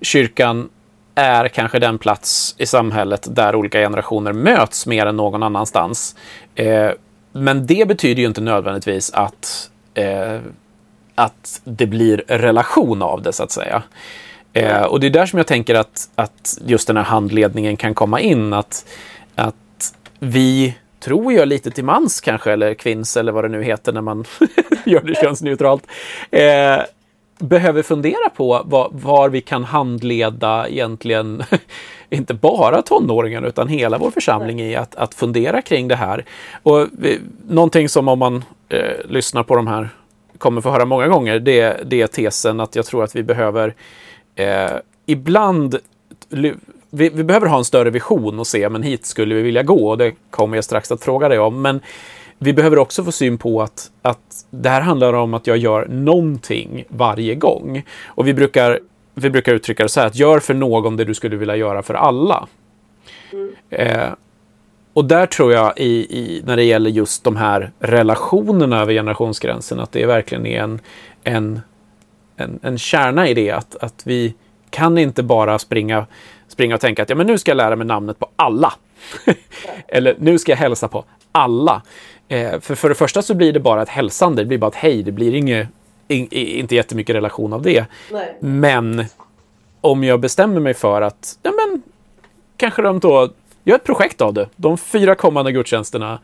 kyrkan 0.00 0.68
är 1.14 1.48
kanske 1.48 1.78
den 1.78 1.98
plats 1.98 2.54
i 2.58 2.66
samhället 2.66 3.26
där 3.30 3.56
olika 3.56 3.78
generationer 3.78 4.32
möts 4.32 4.86
mer 4.86 5.06
än 5.06 5.16
någon 5.16 5.42
annanstans. 5.42 6.16
Eh, 6.54 6.90
men 7.32 7.66
det 7.66 7.88
betyder 7.88 8.22
ju 8.22 8.28
inte 8.28 8.40
nödvändigtvis 8.40 9.10
att, 9.10 9.70
eh, 9.94 10.38
att 11.14 11.60
det 11.64 11.86
blir 11.86 12.24
relation 12.26 13.02
av 13.02 13.22
det, 13.22 13.32
så 13.32 13.42
att 13.42 13.50
säga. 13.50 13.82
Eh, 14.52 14.82
och 14.82 15.00
det 15.00 15.06
är 15.06 15.10
där 15.10 15.26
som 15.26 15.36
jag 15.36 15.46
tänker 15.46 15.74
att, 15.74 16.10
att 16.14 16.58
just 16.66 16.86
den 16.86 16.96
här 16.96 17.04
handledningen 17.04 17.76
kan 17.76 17.94
komma 17.94 18.20
in. 18.20 18.52
Att, 18.52 18.86
att 19.34 19.94
vi 20.18 20.74
tror 21.00 21.32
jag 21.32 21.48
lite 21.48 21.70
till 21.70 21.84
mans 21.84 22.20
kanske, 22.20 22.52
eller 22.52 22.74
kvinns 22.74 23.16
eller 23.16 23.32
vad 23.32 23.44
det 23.44 23.48
nu 23.48 23.62
heter 23.62 23.92
när 23.92 24.00
man 24.00 24.24
gör 24.84 25.00
det 25.00 25.14
könsneutralt, 25.14 25.86
eh, 26.30 26.80
behöver 27.40 27.82
fundera 27.82 28.30
på 28.36 28.62
var, 28.64 28.88
var, 28.92 29.28
vi 29.28 29.40
kan 29.40 29.64
handleda 29.64 30.68
egentligen, 30.68 31.42
inte 32.10 32.34
bara 32.34 32.82
tonåringar 32.82 33.42
utan 33.42 33.68
hela 33.68 33.98
vår 33.98 34.10
församling 34.10 34.60
i 34.60 34.76
att, 34.76 34.94
att 34.94 35.14
fundera 35.14 35.62
kring 35.62 35.88
det 35.88 35.96
här. 35.96 36.24
Och 36.62 36.86
vi, 36.92 37.20
någonting 37.48 37.88
som 37.88 38.08
om 38.08 38.18
man 38.18 38.44
eh, 38.68 39.08
lyssnar 39.08 39.42
på 39.42 39.56
de 39.56 39.66
här 39.66 39.88
kommer 40.38 40.60
få 40.60 40.70
höra 40.70 40.84
många 40.84 41.08
gånger, 41.08 41.38
det, 41.38 41.80
det 41.86 42.02
är 42.02 42.06
tesen 42.06 42.60
att 42.60 42.76
jag 42.76 42.86
tror 42.86 43.04
att 43.04 43.16
vi 43.16 43.22
behöver 43.22 43.74
eh, 44.34 44.70
ibland 45.06 45.78
vi, 46.28 46.54
vi, 46.90 47.24
behöver 47.24 47.46
ha 47.46 47.58
en 47.58 47.64
större 47.64 47.90
vision 47.90 48.38
och 48.38 48.46
se, 48.46 48.68
men 48.68 48.82
hit 48.82 49.06
skulle 49.06 49.34
vi 49.34 49.42
vilja 49.42 49.62
gå. 49.62 49.90
Och 49.90 49.98
det 49.98 50.12
kommer 50.30 50.56
jag 50.56 50.64
strax 50.64 50.92
att 50.92 51.04
fråga 51.04 51.28
dig 51.28 51.38
om. 51.38 51.62
Men 51.62 51.80
vi 52.42 52.52
behöver 52.52 52.78
också 52.78 53.04
få 53.04 53.12
syn 53.12 53.38
på 53.38 53.62
att, 53.62 53.90
att 54.02 54.46
det 54.50 54.68
här 54.68 54.80
handlar 54.80 55.12
om 55.12 55.34
att 55.34 55.46
jag 55.46 55.56
gör 55.56 55.86
någonting 55.88 56.84
varje 56.88 57.34
gång. 57.34 57.82
Och 58.06 58.26
vi 58.26 58.34
brukar, 58.34 58.80
vi 59.14 59.30
brukar 59.30 59.54
uttrycka 59.54 59.82
det 59.82 59.88
så 59.88 60.00
här, 60.00 60.06
att 60.06 60.16
gör 60.16 60.38
för 60.38 60.54
någon 60.54 60.96
det 60.96 61.04
du 61.04 61.14
skulle 61.14 61.36
vilja 61.36 61.56
göra 61.56 61.82
för 61.82 61.94
alla. 61.94 62.48
Mm. 63.32 63.52
Eh, 63.70 64.08
och 64.92 65.04
där 65.04 65.26
tror 65.26 65.52
jag, 65.52 65.78
i, 65.78 66.18
i, 66.18 66.42
när 66.44 66.56
det 66.56 66.64
gäller 66.64 66.90
just 66.90 67.24
de 67.24 67.36
här 67.36 67.72
relationerna 67.78 68.80
över 68.80 68.92
generationsgränsen, 68.92 69.80
att 69.80 69.92
det 69.92 70.06
verkligen 70.06 70.46
är 70.46 70.62
en, 70.62 70.80
en, 71.24 71.60
en, 72.36 72.58
en 72.62 72.78
kärna 72.78 73.28
i 73.28 73.34
det. 73.34 73.50
Att, 73.50 73.76
att 73.76 74.02
vi 74.04 74.34
kan 74.70 74.98
inte 74.98 75.22
bara 75.22 75.58
springa 75.58 76.06
springa 76.48 76.74
och 76.74 76.80
tänka 76.80 77.02
att 77.02 77.10
ja, 77.10 77.16
men 77.16 77.26
nu 77.26 77.38
ska 77.38 77.50
jag 77.50 77.56
lära 77.56 77.76
mig 77.76 77.86
namnet 77.86 78.18
på 78.18 78.28
alla. 78.36 78.72
Eller 79.88 80.16
nu 80.18 80.38
ska 80.38 80.52
jag 80.52 80.56
hälsa 80.56 80.88
på 80.88 81.04
alla. 81.32 81.82
Eh, 82.28 82.60
för, 82.60 82.74
för 82.74 82.88
det 82.88 82.94
första 82.94 83.22
så 83.22 83.34
blir 83.34 83.52
det 83.52 83.60
bara 83.60 83.82
ett 83.82 83.88
hälsande, 83.88 84.42
det 84.42 84.46
blir 84.46 84.58
bara 84.58 84.68
ett 84.68 84.74
hej, 84.74 85.02
det 85.02 85.12
blir 85.12 85.34
inget, 85.34 85.68
in, 86.08 86.28
inte 86.32 86.74
jättemycket 86.74 87.16
relation 87.16 87.52
av 87.52 87.62
det. 87.62 87.84
Nej. 88.12 88.36
Men 88.40 89.04
om 89.80 90.04
jag 90.04 90.20
bestämmer 90.20 90.60
mig 90.60 90.74
för 90.74 91.02
att, 91.02 91.38
ja 91.42 91.52
men, 91.52 91.82
kanske 92.56 92.82
de 92.82 92.98
då 92.98 93.28
gör 93.64 93.76
ett 93.76 93.84
projekt 93.84 94.20
av 94.20 94.34
det. 94.34 94.48
De 94.56 94.78
fyra 94.78 95.14
kommande 95.14 95.52
gudstjänsterna 95.52 96.18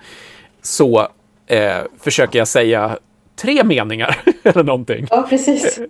så 0.62 1.08
eh, 1.46 1.76
försöker 2.00 2.38
jag 2.38 2.48
säga 2.48 2.98
tre 3.36 3.64
meningar 3.64 4.18
eller 4.42 4.64
någonting. 4.64 5.06
Ja, 5.10 5.26
precis. 5.28 5.80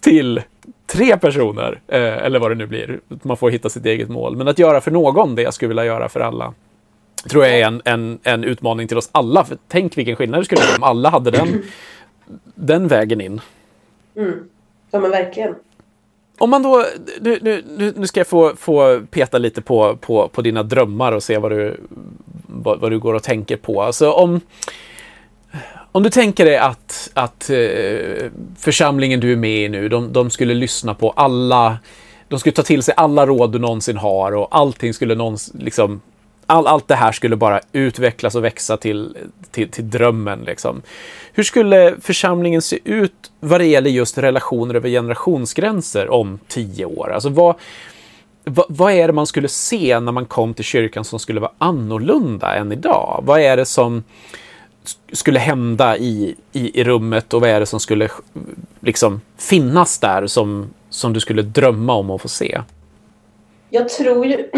Till 0.00 0.42
tre 0.86 1.16
personer, 1.16 1.80
eh, 1.88 2.00
eller 2.00 2.38
vad 2.38 2.50
det 2.50 2.54
nu 2.54 2.66
blir. 2.66 3.00
Man 3.22 3.36
får 3.36 3.50
hitta 3.50 3.68
sitt 3.68 3.86
eget 3.86 4.08
mål. 4.08 4.36
Men 4.36 4.48
att 4.48 4.58
göra 4.58 4.80
för 4.80 4.90
någon 4.90 5.34
det 5.34 5.42
jag 5.42 5.54
skulle 5.54 5.68
vilja 5.68 5.84
göra 5.84 6.08
för 6.08 6.20
alla 6.20 6.54
tror 7.28 7.44
jag 7.44 7.60
är 7.60 7.66
en, 7.66 7.82
en, 7.84 8.18
en 8.22 8.44
utmaning 8.44 8.88
till 8.88 8.98
oss 8.98 9.08
alla. 9.12 9.44
För 9.44 9.58
tänk 9.68 9.98
vilken 9.98 10.16
skillnad 10.16 10.40
det 10.40 10.44
skulle 10.44 10.60
bli 10.60 10.76
om 10.76 10.82
alla 10.82 11.10
hade 11.10 11.30
den, 11.30 11.62
den 12.54 12.88
vägen 12.88 13.20
in. 13.20 13.40
Mm. 14.16 14.48
Ja, 14.90 15.00
men 15.00 15.10
verkligen. 15.10 15.54
Om 16.38 16.50
man 16.50 16.62
då, 16.62 16.86
nu, 17.20 17.38
nu, 17.42 17.92
nu 17.96 18.06
ska 18.06 18.20
jag 18.20 18.26
få, 18.26 18.56
få 18.56 19.00
peta 19.10 19.38
lite 19.38 19.62
på, 19.62 19.96
på, 19.96 20.28
på 20.28 20.42
dina 20.42 20.62
drömmar 20.62 21.12
och 21.12 21.22
se 21.22 21.38
vad 21.38 21.50
du, 21.50 21.80
vad, 22.46 22.80
vad 22.80 22.90
du 22.90 22.98
går 22.98 23.14
och 23.14 23.22
tänker 23.22 23.56
på. 23.56 23.82
Alltså 23.82 24.10
om, 24.12 24.40
om 25.92 26.02
du 26.02 26.10
tänker 26.10 26.44
dig 26.44 26.56
att, 26.56 27.10
att 27.14 27.50
eh, 27.50 28.30
församlingen 28.58 29.20
du 29.20 29.32
är 29.32 29.36
med 29.36 29.64
i 29.64 29.68
nu, 29.68 29.88
de, 29.88 30.12
de, 30.12 30.30
skulle 30.30 30.54
lyssna 30.54 30.94
på 30.94 31.10
alla, 31.10 31.78
de 32.28 32.38
skulle 32.38 32.52
ta 32.52 32.62
till 32.62 32.82
sig 32.82 32.94
alla 32.96 33.26
råd 33.26 33.52
du 33.52 33.58
någonsin 33.58 33.96
har 33.96 34.32
och 34.32 34.48
allting 34.50 34.94
skulle 34.94 35.14
någonsin, 35.14 35.60
liksom, 35.60 36.00
all, 36.46 36.66
allt 36.66 36.88
det 36.88 36.94
här 36.94 37.12
skulle 37.12 37.36
bara 37.36 37.60
utvecklas 37.72 38.34
och 38.34 38.44
växa 38.44 38.76
till, 38.76 39.16
till, 39.50 39.68
till 39.68 39.90
drömmen. 39.90 40.40
Liksom. 40.40 40.82
Hur 41.32 41.42
skulle 41.42 41.94
församlingen 42.00 42.62
se 42.62 42.78
ut 42.84 43.30
vad 43.40 43.60
det 43.60 43.66
gäller 43.66 43.90
just 43.90 44.18
relationer 44.18 44.74
över 44.74 44.88
generationsgränser 44.88 46.10
om 46.10 46.38
tio 46.48 46.84
år? 46.84 47.12
Alltså 47.12 47.28
vad, 47.28 47.54
vad, 48.44 48.66
vad, 48.68 48.92
är 48.92 49.06
det 49.06 49.12
man 49.12 49.26
skulle 49.26 49.48
se 49.48 50.00
när 50.00 50.12
man 50.12 50.26
kom 50.26 50.54
till 50.54 50.64
kyrkan 50.64 51.04
som 51.04 51.18
skulle 51.18 51.40
vara 51.40 51.52
annorlunda 51.58 52.54
än 52.54 52.72
idag? 52.72 53.22
Vad 53.26 53.40
är 53.40 53.56
det 53.56 53.66
som 53.66 54.02
skulle 55.12 55.38
hända 55.38 55.96
i, 55.96 56.34
i, 56.52 56.80
i 56.80 56.84
rummet 56.84 57.34
och 57.34 57.40
vad 57.40 57.50
är 57.50 57.60
det 57.60 57.66
som 57.66 57.80
skulle 57.80 58.08
liksom 58.80 59.20
finnas 59.36 59.98
där 59.98 60.26
som, 60.26 60.70
som 60.90 61.12
du 61.12 61.20
skulle 61.20 61.42
drömma 61.42 61.94
om 61.94 62.10
att 62.10 62.22
få 62.22 62.28
se? 62.28 62.60
Jag 63.70 63.88
tror 63.88 64.26
ju 64.26 64.48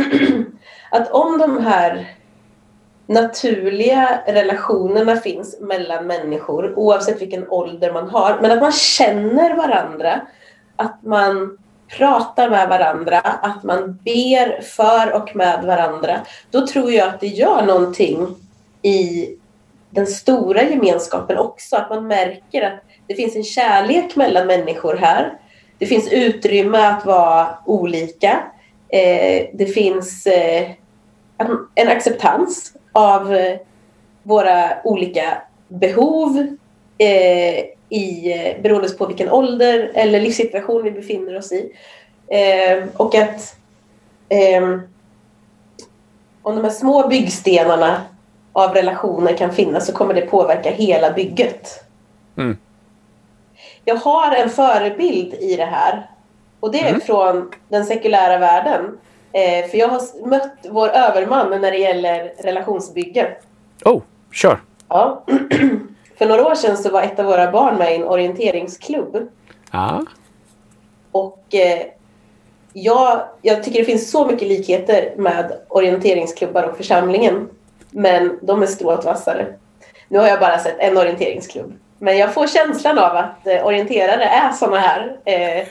att 0.90 1.10
om 1.10 1.38
de 1.38 1.64
här 1.64 2.16
naturliga 3.06 4.22
relationerna 4.26 5.16
finns 5.16 5.60
mellan 5.60 6.06
människor 6.06 6.78
oavsett 6.78 7.22
vilken 7.22 7.48
ålder 7.48 7.92
man 7.92 8.08
har, 8.08 8.38
men 8.42 8.50
att 8.50 8.60
man 8.60 8.72
känner 8.72 9.56
varandra, 9.56 10.20
att 10.76 11.02
man 11.02 11.58
pratar 11.88 12.50
med 12.50 12.68
varandra, 12.68 13.18
att 13.20 13.62
man 13.62 13.98
ber 14.04 14.60
för 14.62 15.12
och 15.12 15.36
med 15.36 15.64
varandra, 15.64 16.20
då 16.50 16.66
tror 16.66 16.92
jag 16.92 17.08
att 17.08 17.20
det 17.20 17.26
gör 17.26 17.62
någonting 17.62 18.26
i 18.82 19.28
den 19.90 20.06
stora 20.06 20.62
gemenskapen 20.62 21.38
också. 21.38 21.76
Att 21.76 21.90
man 21.90 22.06
märker 22.06 22.62
att 22.62 22.80
det 23.06 23.14
finns 23.14 23.36
en 23.36 23.44
kärlek 23.44 24.16
mellan 24.16 24.46
människor 24.46 24.94
här. 24.96 25.38
Det 25.78 25.86
finns 25.86 26.12
utrymme 26.12 26.78
att 26.78 27.06
vara 27.06 27.48
olika. 27.66 28.42
Eh, 28.88 29.46
det 29.52 29.66
finns 29.66 30.26
eh, 30.26 30.70
en 31.74 31.88
acceptans 31.88 32.72
av 32.92 33.34
eh, 33.34 33.58
våra 34.22 34.70
olika 34.84 35.42
behov 35.68 36.56
eh, 36.98 37.64
i, 37.88 38.34
beroende 38.62 38.88
på 38.88 39.06
vilken 39.06 39.30
ålder 39.30 39.90
eller 39.94 40.20
livssituation 40.20 40.82
vi 40.82 40.90
befinner 40.90 41.38
oss 41.38 41.52
i. 41.52 41.72
Och 42.96 43.14
att 43.14 43.56
om 46.42 46.54
de 46.54 46.64
här 46.64 46.70
små 46.70 47.08
byggstenarna 47.08 48.02
av 48.52 48.74
relationer 48.74 49.36
kan 49.36 49.52
finnas 49.52 49.86
så 49.86 49.92
kommer 49.92 50.14
det 50.14 50.20
påverka 50.20 50.70
hela 50.70 51.10
bygget. 51.10 51.84
Mm. 52.36 52.56
Jag 53.84 53.96
har 53.96 54.34
en 54.34 54.50
förebild 54.50 55.34
i 55.34 55.56
det 55.56 55.64
här 55.64 56.10
och 56.60 56.72
det 56.72 56.80
är 56.80 56.88
mm. 56.88 57.00
från 57.00 57.50
den 57.68 57.84
sekulära 57.84 58.38
världen. 58.38 58.98
Eh, 59.32 59.70
för 59.70 59.78
jag 59.78 59.88
har 59.88 60.26
mött 60.26 60.52
vår 60.68 60.88
överman 60.88 61.60
när 61.60 61.70
det 61.70 61.78
gäller 61.78 62.32
relationsbygge. 62.38 63.36
Oh, 63.84 64.02
kör! 64.32 64.60
Ja. 64.88 65.24
för 66.18 66.26
några 66.26 66.46
år 66.46 66.54
sedan 66.54 66.76
så 66.76 66.90
var 66.90 67.02
ett 67.02 67.18
av 67.18 67.26
våra 67.26 67.50
barn 67.50 67.76
med 67.78 67.92
i 67.92 67.96
en 67.96 68.04
orienteringsklubb. 68.04 69.28
Ah. 69.70 70.00
Och 71.12 71.54
eh, 71.54 71.86
jag, 72.72 73.20
jag 73.42 73.64
tycker 73.64 73.78
det 73.78 73.84
finns 73.84 74.10
så 74.10 74.26
mycket 74.26 74.48
likheter 74.48 75.14
med 75.16 75.52
orienteringsklubbar 75.68 76.62
och 76.62 76.76
församlingen. 76.76 77.48
Men 77.90 78.38
de 78.42 78.62
är 78.62 78.66
strået 78.66 79.04
vassare. 79.04 79.46
Nu 80.08 80.18
har 80.18 80.26
jag 80.26 80.40
bara 80.40 80.58
sett 80.58 80.78
en 80.78 80.96
orienteringsklubb. 80.96 81.78
Men 81.98 82.18
jag 82.18 82.34
får 82.34 82.46
känslan 82.46 82.98
av 82.98 83.16
att 83.16 83.46
eh, 83.46 83.66
orienterare 83.66 84.24
är 84.24 84.52
såna 84.52 84.78
här. 84.78 85.16
Eh, 85.24 85.66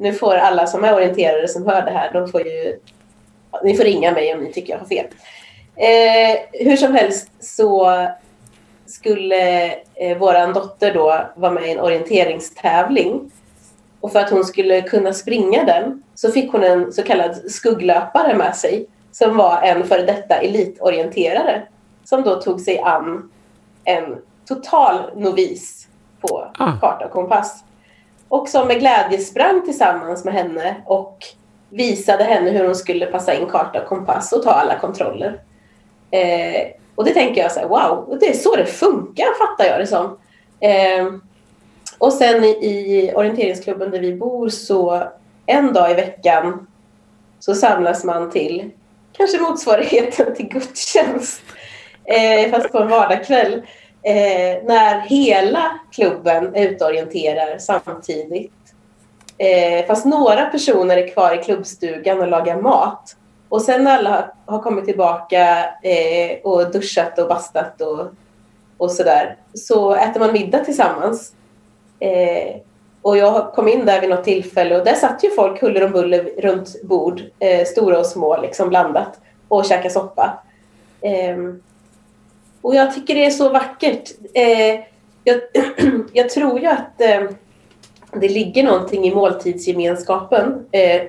nu 0.00 0.12
får 0.12 0.34
alla 0.34 0.66
som 0.66 0.84
är 0.84 0.94
orienterare 0.94 1.48
som 1.48 1.66
hör 1.66 1.82
det 1.82 1.90
här, 1.90 2.12
de 2.12 2.28
får 2.28 2.46
ju... 2.46 2.78
Ni 3.64 3.76
får 3.76 3.84
ringa 3.84 4.12
mig 4.12 4.34
om 4.34 4.40
ni 4.40 4.52
tycker 4.52 4.72
jag 4.72 4.78
har 4.78 4.86
fel. 4.86 5.06
Eh, 5.76 6.40
hur 6.52 6.76
som 6.76 6.94
helst 6.94 7.30
så 7.40 7.90
skulle 8.86 9.66
eh, 9.94 10.18
vår 10.18 10.54
dotter 10.54 10.94
då 10.94 11.26
vara 11.36 11.52
med 11.52 11.66
i 11.66 11.72
en 11.72 11.80
orienteringstävling. 11.80 13.30
Och 14.00 14.12
för 14.12 14.18
att 14.20 14.30
hon 14.30 14.44
skulle 14.44 14.82
kunna 14.82 15.12
springa 15.12 15.64
den 15.64 16.02
så 16.14 16.30
fick 16.30 16.52
hon 16.52 16.64
en 16.64 16.92
så 16.92 17.02
kallad 17.02 17.50
skugglöpare 17.50 18.34
med 18.34 18.56
sig 18.56 18.86
som 19.12 19.36
var 19.36 19.62
en 19.62 19.84
före 19.84 20.02
detta 20.02 20.34
elitorienterare 20.34 21.62
som 22.04 22.22
då 22.22 22.40
tog 22.40 22.60
sig 22.60 22.78
an 22.78 23.30
en 23.84 24.16
total 24.48 25.00
novis 25.16 25.88
på 26.20 26.46
ah. 26.58 26.72
karta 26.80 27.04
och 27.04 27.12
kompass. 27.12 27.64
Och 28.30 28.48
som 28.48 28.68
med 28.68 28.78
glädje 28.78 29.18
sprang 29.18 29.64
tillsammans 29.64 30.24
med 30.24 30.34
henne 30.34 30.76
och 30.86 31.24
visade 31.70 32.24
henne 32.24 32.50
hur 32.50 32.64
hon 32.64 32.74
skulle 32.74 33.06
passa 33.06 33.34
in 33.34 33.46
karta 33.46 33.82
och 33.82 33.88
kompass 33.88 34.32
och 34.32 34.42
ta 34.42 34.50
alla 34.50 34.78
kontroller. 34.78 35.40
Eh, 36.10 36.68
och 36.94 37.04
det 37.04 37.14
tänker 37.14 37.42
jag 37.42 37.52
så 37.52 37.60
här, 37.60 37.68
wow, 37.68 38.16
det 38.20 38.28
är 38.28 38.32
så 38.32 38.56
det 38.56 38.64
funkar 38.64 39.38
fattar 39.38 39.70
jag 39.70 39.80
det 39.80 39.86
som. 39.86 40.18
Eh, 40.60 41.14
och 41.98 42.12
sen 42.12 42.44
i, 42.44 42.48
i 42.48 43.12
orienteringsklubben 43.14 43.90
där 43.90 44.00
vi 44.00 44.14
bor 44.14 44.48
så 44.48 45.02
en 45.46 45.72
dag 45.72 45.90
i 45.90 45.94
veckan 45.94 46.66
så 47.40 47.54
samlas 47.54 48.04
man 48.04 48.30
till 48.30 48.70
kanske 49.12 49.40
motsvarigheten 49.40 50.34
till 50.34 50.48
gudstjänst. 50.48 51.42
Eh, 52.04 52.50
fast 52.50 52.72
på 52.72 52.78
en 52.78 52.88
vardagskväll. 52.88 53.62
Eh, 54.02 54.62
när 54.64 55.00
hela 55.00 55.80
klubben 55.92 56.54
utorienterar 56.54 57.58
samtidigt. 57.58 58.52
Eh, 59.38 59.86
fast 59.86 60.04
några 60.06 60.46
personer 60.46 60.96
är 60.96 61.08
kvar 61.08 61.34
i 61.34 61.44
klubbstugan 61.44 62.20
och 62.20 62.28
lagar 62.28 62.60
mat. 62.60 63.16
Och 63.48 63.62
sen 63.62 63.84
när 63.84 63.98
alla 63.98 64.30
har 64.46 64.58
kommit 64.58 64.84
tillbaka 64.84 65.64
eh, 65.82 66.38
och 66.42 66.72
duschat 66.72 67.18
och 67.18 67.28
bastat 67.28 67.80
och, 67.80 68.06
och 68.78 68.90
sådär 68.90 69.36
så 69.54 69.94
äter 69.94 70.20
man 70.20 70.32
middag 70.32 70.64
tillsammans. 70.64 71.32
Eh, 72.00 72.56
och 73.02 73.16
jag 73.16 73.52
kom 73.52 73.68
in 73.68 73.86
där 73.86 74.00
vid 74.00 74.10
något 74.10 74.24
tillfälle 74.24 74.78
och 74.78 74.84
där 74.84 74.94
satt 74.94 75.24
ju 75.24 75.30
folk 75.30 75.60
huller 75.60 75.84
om 75.84 75.92
buller 75.92 76.30
runt 76.38 76.82
bord, 76.82 77.22
eh, 77.38 77.64
stora 77.64 77.98
och 77.98 78.06
små, 78.06 78.40
liksom 78.40 78.68
blandat, 78.68 79.20
och 79.48 79.64
käkade 79.64 79.90
soppa. 79.90 80.38
Ehm, 81.00 81.62
och 82.62 82.74
jag 82.74 82.94
tycker 82.94 83.14
det 83.14 83.26
är 83.26 83.30
så 83.30 83.48
vackert. 83.48 84.10
Eh, 84.34 84.80
jag, 85.24 85.40
jag, 86.12 86.30
tror 86.30 86.60
ju 86.60 86.66
att 86.66 87.00
eh, 87.00 87.22
det 88.12 88.28
ligger 88.28 88.62
någonting 88.62 89.04
i 89.04 89.14
måltidsgemenskapen 89.14 90.66
eh, 90.72 91.02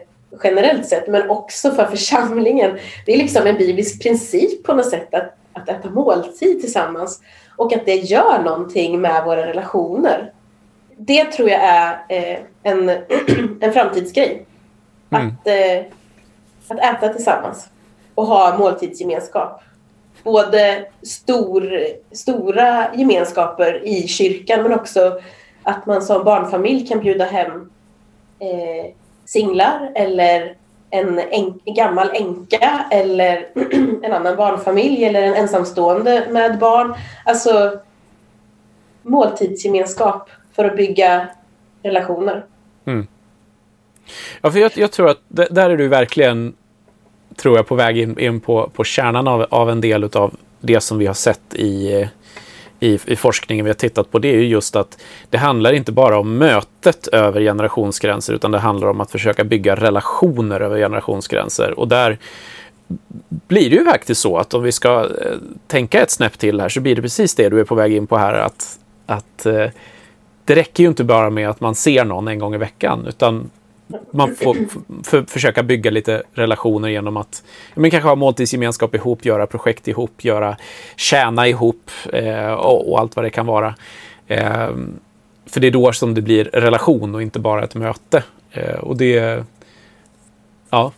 generellt 0.43 0.87
sett, 0.87 1.07
men 1.07 1.29
också 1.29 1.71
för 1.71 1.85
församlingen. 1.85 2.79
Det 3.05 3.13
är 3.13 3.17
liksom 3.17 3.47
en 3.47 3.57
biblisk 3.57 4.01
princip 4.03 4.63
på 4.63 4.73
något 4.73 4.89
sätt 4.89 5.13
att, 5.13 5.37
att 5.53 5.69
äta 5.69 5.89
måltid 5.89 6.61
tillsammans 6.61 7.21
och 7.55 7.73
att 7.73 7.85
det 7.85 7.95
gör 7.95 8.43
någonting 8.43 9.01
med 9.01 9.23
våra 9.25 9.47
relationer 9.47 10.31
det 11.05 11.23
tror 11.23 11.49
jag 11.49 11.61
är 11.63 12.05
eh, 12.09 12.39
en, 12.63 12.89
en 13.61 13.73
framtidsgrej. 13.73 14.45
Mm. 15.09 15.27
Att, 15.27 15.47
eh, 15.47 15.85
att 16.67 16.79
äta 16.79 17.13
tillsammans 17.13 17.69
och 18.15 18.25
ha 18.25 18.57
måltidsgemenskap. 18.57 19.61
Både 20.23 20.85
stor, 21.01 21.85
stora 22.11 22.95
gemenskaper 22.95 23.87
i 23.87 24.07
kyrkan 24.07 24.63
men 24.63 24.73
också 24.73 25.19
att 25.63 25.85
man 25.85 26.01
som 26.01 26.23
barnfamilj 26.23 26.87
kan 26.87 26.99
bjuda 26.99 27.25
hem 27.25 27.69
eh, 28.39 28.93
singlar 29.25 29.91
eller 29.95 30.55
en, 30.89 31.19
en, 31.19 31.59
en 31.65 31.73
gammal 31.75 32.09
änka 32.13 32.85
eller 32.91 33.47
en 34.03 34.13
annan 34.13 34.35
barnfamilj 34.35 35.05
eller 35.05 35.21
en 35.21 35.33
ensamstående 35.33 36.27
med 36.29 36.59
barn. 36.59 36.93
Alltså 37.25 37.79
måltidsgemenskap 39.01 40.29
för 40.55 40.65
att 40.65 40.75
bygga 40.75 41.27
relationer. 41.83 42.45
Mm. 42.85 43.07
Ja, 44.41 44.51
för 44.51 44.59
jag, 44.59 44.71
jag, 44.75 44.91
tror 44.91 45.09
att 45.09 45.19
där 45.29 45.69
är 45.69 45.77
du 45.77 45.87
verkligen, 45.87 46.55
tror 47.41 47.55
jag, 47.55 47.67
på 47.67 47.75
väg 47.75 47.97
in, 47.97 48.19
in 48.19 48.39
på, 48.39 48.69
på 48.73 48.83
kärnan 48.83 49.27
av, 49.27 49.45
av 49.49 49.69
en 49.69 49.81
del 49.81 50.03
av 50.03 50.35
det 50.59 50.81
som 50.81 50.97
vi 50.97 51.07
har 51.07 51.13
sett 51.13 51.53
i, 51.53 52.07
i, 52.79 52.99
i, 53.05 53.15
forskningen 53.15 53.65
vi 53.65 53.69
har 53.69 53.75
tittat 53.75 54.11
på. 54.11 54.19
Det 54.19 54.27
är 54.27 54.35
ju 54.35 54.47
just 54.47 54.75
att 54.75 55.01
det 55.29 55.37
handlar 55.37 55.73
inte 55.73 55.91
bara 55.91 56.19
om 56.19 56.37
mötet 56.37 57.07
över 57.07 57.41
generationsgränser, 57.41 58.33
utan 58.33 58.51
det 58.51 58.59
handlar 58.59 58.87
om 58.87 59.01
att 59.01 59.11
försöka 59.11 59.43
bygga 59.43 59.75
relationer 59.75 60.59
över 60.59 60.77
generationsgränser. 60.77 61.79
Och 61.79 61.87
där 61.87 62.17
blir 63.29 63.69
det 63.69 63.75
ju 63.75 63.85
faktiskt 63.85 64.21
så 64.21 64.37
att 64.37 64.53
om 64.53 64.63
vi 64.63 64.71
ska 64.71 64.99
eh, 64.99 65.37
tänka 65.67 66.01
ett 66.01 66.11
snäpp 66.11 66.39
till 66.39 66.61
här 66.61 66.69
så 66.69 66.81
blir 66.81 66.95
det 66.95 67.01
precis 67.01 67.35
det 67.35 67.49
du 67.49 67.59
är 67.59 67.63
på 67.63 67.75
väg 67.75 67.93
in 67.93 68.07
på 68.07 68.17
här, 68.17 68.33
att, 68.33 68.79
att 69.05 69.45
eh, 69.45 69.67
det 70.45 70.55
räcker 70.55 70.83
ju 70.83 70.89
inte 70.89 71.03
bara 71.03 71.29
med 71.29 71.49
att 71.49 71.61
man 71.61 71.75
ser 71.75 72.05
någon 72.05 72.27
en 72.27 72.39
gång 72.39 72.55
i 72.55 72.57
veckan, 72.57 73.05
utan 73.07 73.49
man 74.11 74.35
får 74.35 74.57
för, 75.03 75.23
försöka 75.27 75.63
bygga 75.63 75.91
lite 75.91 76.23
relationer 76.33 76.89
genom 76.89 77.17
att 77.17 77.43
men 77.75 77.91
kanske 77.91 78.09
ha 78.09 78.15
måltidsgemenskap 78.15 78.95
ihop, 78.95 79.25
göra 79.25 79.47
projekt 79.47 79.87
ihop, 79.87 80.23
göra 80.23 80.57
tjäna 80.95 81.47
ihop 81.47 81.91
eh, 82.13 82.51
och, 82.51 82.91
och, 82.91 82.99
allt 82.99 83.15
vad 83.15 83.25
det 83.25 83.29
kan 83.29 83.45
vara. 83.45 83.75
Eh, 84.27 84.69
för 85.45 85.59
det 85.59 85.67
är 85.67 85.71
då 85.71 85.93
som 85.93 86.13
det 86.13 86.21
blir 86.21 86.43
relation 86.43 87.15
och 87.15 87.21
inte 87.21 87.39
bara 87.39 87.63
ett 87.63 87.75
möte. 87.75 88.23
Eh, 88.51 88.79
och 88.79 88.97
det... 88.97 89.43
Ja. 90.69 90.91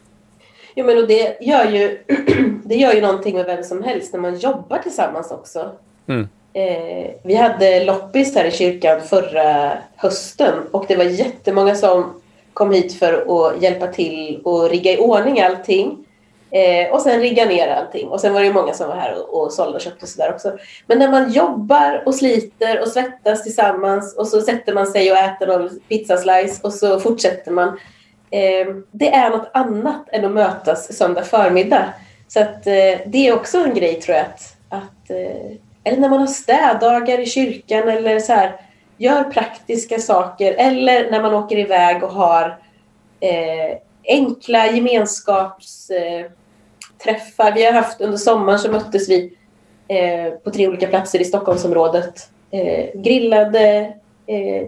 Jo, 0.75 0.85
men 0.85 0.97
och 0.97 1.07
det 1.07 1.37
gör 1.41 1.71
ju 1.71 1.97
det 2.63 2.75
gör 2.75 2.93
ju 2.93 3.01
någonting 3.01 3.35
med 3.35 3.45
vem 3.45 3.63
som 3.63 3.83
helst 3.83 4.13
när 4.13 4.19
man 4.19 4.37
jobbar 4.37 4.77
tillsammans 4.77 5.31
också. 5.31 5.71
Mm. 6.07 6.27
Eh, 6.53 7.11
vi 7.23 7.35
hade 7.35 7.85
loppis 7.85 8.35
här 8.35 8.45
i 8.45 8.51
kyrkan 8.51 9.01
förra 9.01 9.77
hösten 9.95 10.53
och 10.71 10.85
det 10.87 10.95
var 10.95 11.03
jättemånga 11.03 11.75
som 11.75 12.21
kom 12.53 12.71
hit 12.71 12.99
för 12.99 13.13
att 13.13 13.61
hjälpa 13.61 13.87
till 13.87 14.41
och 14.43 14.69
rigga 14.69 14.91
i 14.91 14.97
ordning 14.97 15.41
allting. 15.41 16.05
Eh, 16.51 16.93
och 16.93 17.01
sen 17.01 17.19
rigga 17.19 17.45
ner 17.45 17.67
allting. 17.67 18.07
Och 18.07 18.21
sen 18.21 18.33
var 18.33 18.39
det 18.39 18.45
ju 18.45 18.53
många 18.53 18.73
som 18.73 18.87
var 18.87 18.95
här 18.95 19.15
och, 19.19 19.41
och 19.41 19.53
sålde 19.53 19.75
och 19.75 19.81
köpte 19.81 20.07
sådär 20.07 20.33
också. 20.33 20.57
Men 20.87 20.99
när 20.99 21.11
man 21.11 21.31
jobbar 21.31 22.03
och 22.05 22.15
sliter 22.15 22.81
och 22.81 22.87
svettas 22.87 23.43
tillsammans 23.43 24.15
och 24.17 24.27
så 24.27 24.41
sätter 24.41 24.73
man 24.73 24.87
sig 24.87 25.11
och 25.11 25.17
äter 25.17 25.47
någon 25.47 25.79
pizzaslice 25.89 26.59
och 26.63 26.73
så 26.73 26.99
fortsätter 26.99 27.51
man. 27.51 27.67
Eh, 28.31 28.67
det 28.91 29.13
är 29.13 29.29
något 29.29 29.49
annat 29.53 30.09
än 30.11 30.25
att 30.25 30.31
mötas 30.31 30.97
söndag 30.97 31.23
förmiddag. 31.23 31.93
Så 32.27 32.39
att 32.39 32.67
eh, 32.67 32.99
det 33.05 33.27
är 33.27 33.35
också 33.35 33.57
en 33.57 33.73
grej 33.73 34.01
tror 34.01 34.17
jag 34.17 34.25
att, 34.25 34.55
att 34.69 35.09
eh, 35.09 35.57
eller 35.83 35.97
när 35.97 36.09
man 36.09 36.19
har 36.19 36.27
städdagar 36.27 37.19
i 37.19 37.25
kyrkan 37.25 37.89
eller 37.89 38.19
så 38.19 38.33
här, 38.33 38.55
gör 39.03 39.23
praktiska 39.23 39.99
saker. 39.99 40.53
Eller 40.53 41.11
när 41.11 41.21
man 41.21 41.33
åker 41.33 41.57
iväg 41.57 42.03
och 42.03 42.09
har 42.09 42.59
eh, 43.19 43.77
enkla 44.07 44.71
gemenskapsträffar. 44.71 46.31
Eh, 47.47 47.53
vi 47.55 47.65
har 47.65 47.73
haft 47.73 48.01
under 48.01 48.17
sommaren 48.17 48.59
så 48.59 48.71
möttes 48.71 49.09
vi 49.09 49.37
eh, 49.87 50.33
på 50.33 50.51
tre 50.51 50.67
olika 50.67 50.87
platser 50.87 51.21
i 51.21 51.25
Stockholmsområdet. 51.25 52.29
Eh, 52.51 53.01
grillade, 53.01 53.93
eh, 54.27 54.67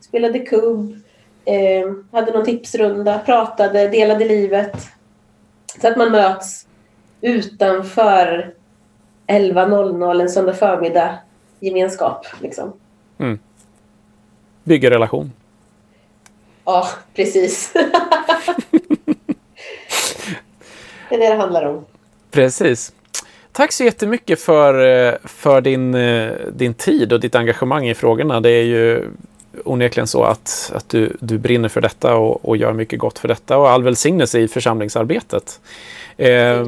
spelade 0.00 0.38
kubb, 0.38 0.96
eh, 1.44 1.92
hade 2.12 2.32
någon 2.32 2.44
tipsrunda, 2.44 3.18
pratade, 3.18 3.88
delade 3.88 4.24
livet. 4.24 4.76
Så 5.80 5.88
att 5.88 5.96
man 5.96 6.12
möts 6.12 6.66
utanför 7.20 8.54
11.00 9.26 10.20
en 10.20 10.28
söndag 10.28 10.54
förmiddag 10.54 11.18
gemenskap. 11.60 12.26
Liksom. 12.40 12.72
Mm. 13.18 13.38
Bygga 14.64 14.90
relation. 14.90 15.32
Ja, 16.64 16.88
precis. 17.14 17.72
det 21.08 21.14
är 21.14 21.18
det 21.18 21.28
det 21.28 21.34
handlar 21.34 21.64
om. 21.64 21.84
Precis. 22.30 22.92
Tack 23.52 23.72
så 23.72 23.84
jättemycket 23.84 24.40
för, 24.40 24.86
eh, 25.08 25.14
för 25.24 25.60
din, 25.60 25.94
eh, 25.94 26.32
din 26.52 26.74
tid 26.74 27.12
och 27.12 27.20
ditt 27.20 27.34
engagemang 27.34 27.88
i 27.88 27.94
frågorna. 27.94 28.40
Det 28.40 28.50
är 28.50 28.62
ju 28.62 29.08
onekligen 29.64 30.06
så 30.06 30.24
att, 30.24 30.72
att 30.74 30.88
du, 30.88 31.16
du 31.20 31.38
brinner 31.38 31.68
för 31.68 31.80
detta 31.80 32.14
och, 32.14 32.48
och 32.48 32.56
gör 32.56 32.72
mycket 32.72 32.98
gott 32.98 33.18
för 33.18 33.28
detta 33.28 33.58
och 33.58 33.70
all 33.70 33.82
välsignelse 33.82 34.40
i 34.40 34.48
församlingsarbetet. 34.48 35.60
Eh, 36.16 36.66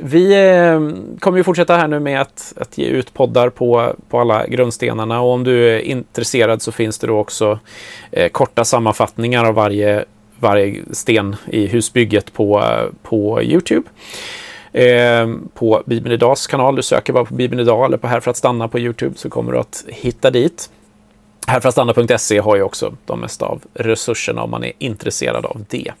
vi 0.00 0.32
eh, 0.32 0.80
kommer 1.18 1.38
ju 1.38 1.44
fortsätta 1.44 1.76
här 1.76 1.88
nu 1.88 2.00
med 2.00 2.20
att, 2.20 2.52
att 2.56 2.78
ge 2.78 2.86
ut 2.86 3.14
poddar 3.14 3.48
på, 3.50 3.94
på 4.08 4.20
alla 4.20 4.46
grundstenarna 4.46 5.20
och 5.20 5.32
om 5.32 5.44
du 5.44 5.68
är 5.68 5.78
intresserad 5.78 6.62
så 6.62 6.72
finns 6.72 6.98
det 6.98 7.06
då 7.06 7.18
också 7.18 7.58
eh, 8.10 8.28
korta 8.28 8.64
sammanfattningar 8.64 9.44
av 9.44 9.54
varje, 9.54 10.04
varje 10.38 10.82
sten 10.92 11.36
i 11.46 11.66
husbygget 11.66 12.32
på, 12.32 12.60
eh, 12.60 12.86
på 13.02 13.42
Youtube. 13.42 13.88
Eh, 14.72 15.28
på 15.54 15.82
Bibeln 15.86 16.14
Idags 16.14 16.46
kanal. 16.46 16.76
Du 16.76 16.82
söker 16.82 17.12
bara 17.12 17.24
på 17.24 17.34
Bibeln 17.34 17.60
Idag 17.60 17.86
eller 17.86 17.96
på 17.96 18.06
Här 18.06 18.20
för 18.20 18.30
att 18.30 18.36
stanna 18.36 18.68
på 18.68 18.78
Youtube 18.78 19.18
så 19.18 19.30
kommer 19.30 19.52
du 19.52 19.58
att 19.58 19.84
hitta 19.88 20.30
dit. 20.30 20.70
Härförastanna.se 21.46 22.38
har 22.38 22.56
ju 22.56 22.62
också 22.62 22.96
de 23.06 23.20
mesta 23.20 23.46
av 23.46 23.62
resurserna 23.74 24.42
om 24.42 24.50
man 24.50 24.64
är 24.64 24.72
intresserad 24.78 25.46
av 25.46 25.64
det. 25.68 25.92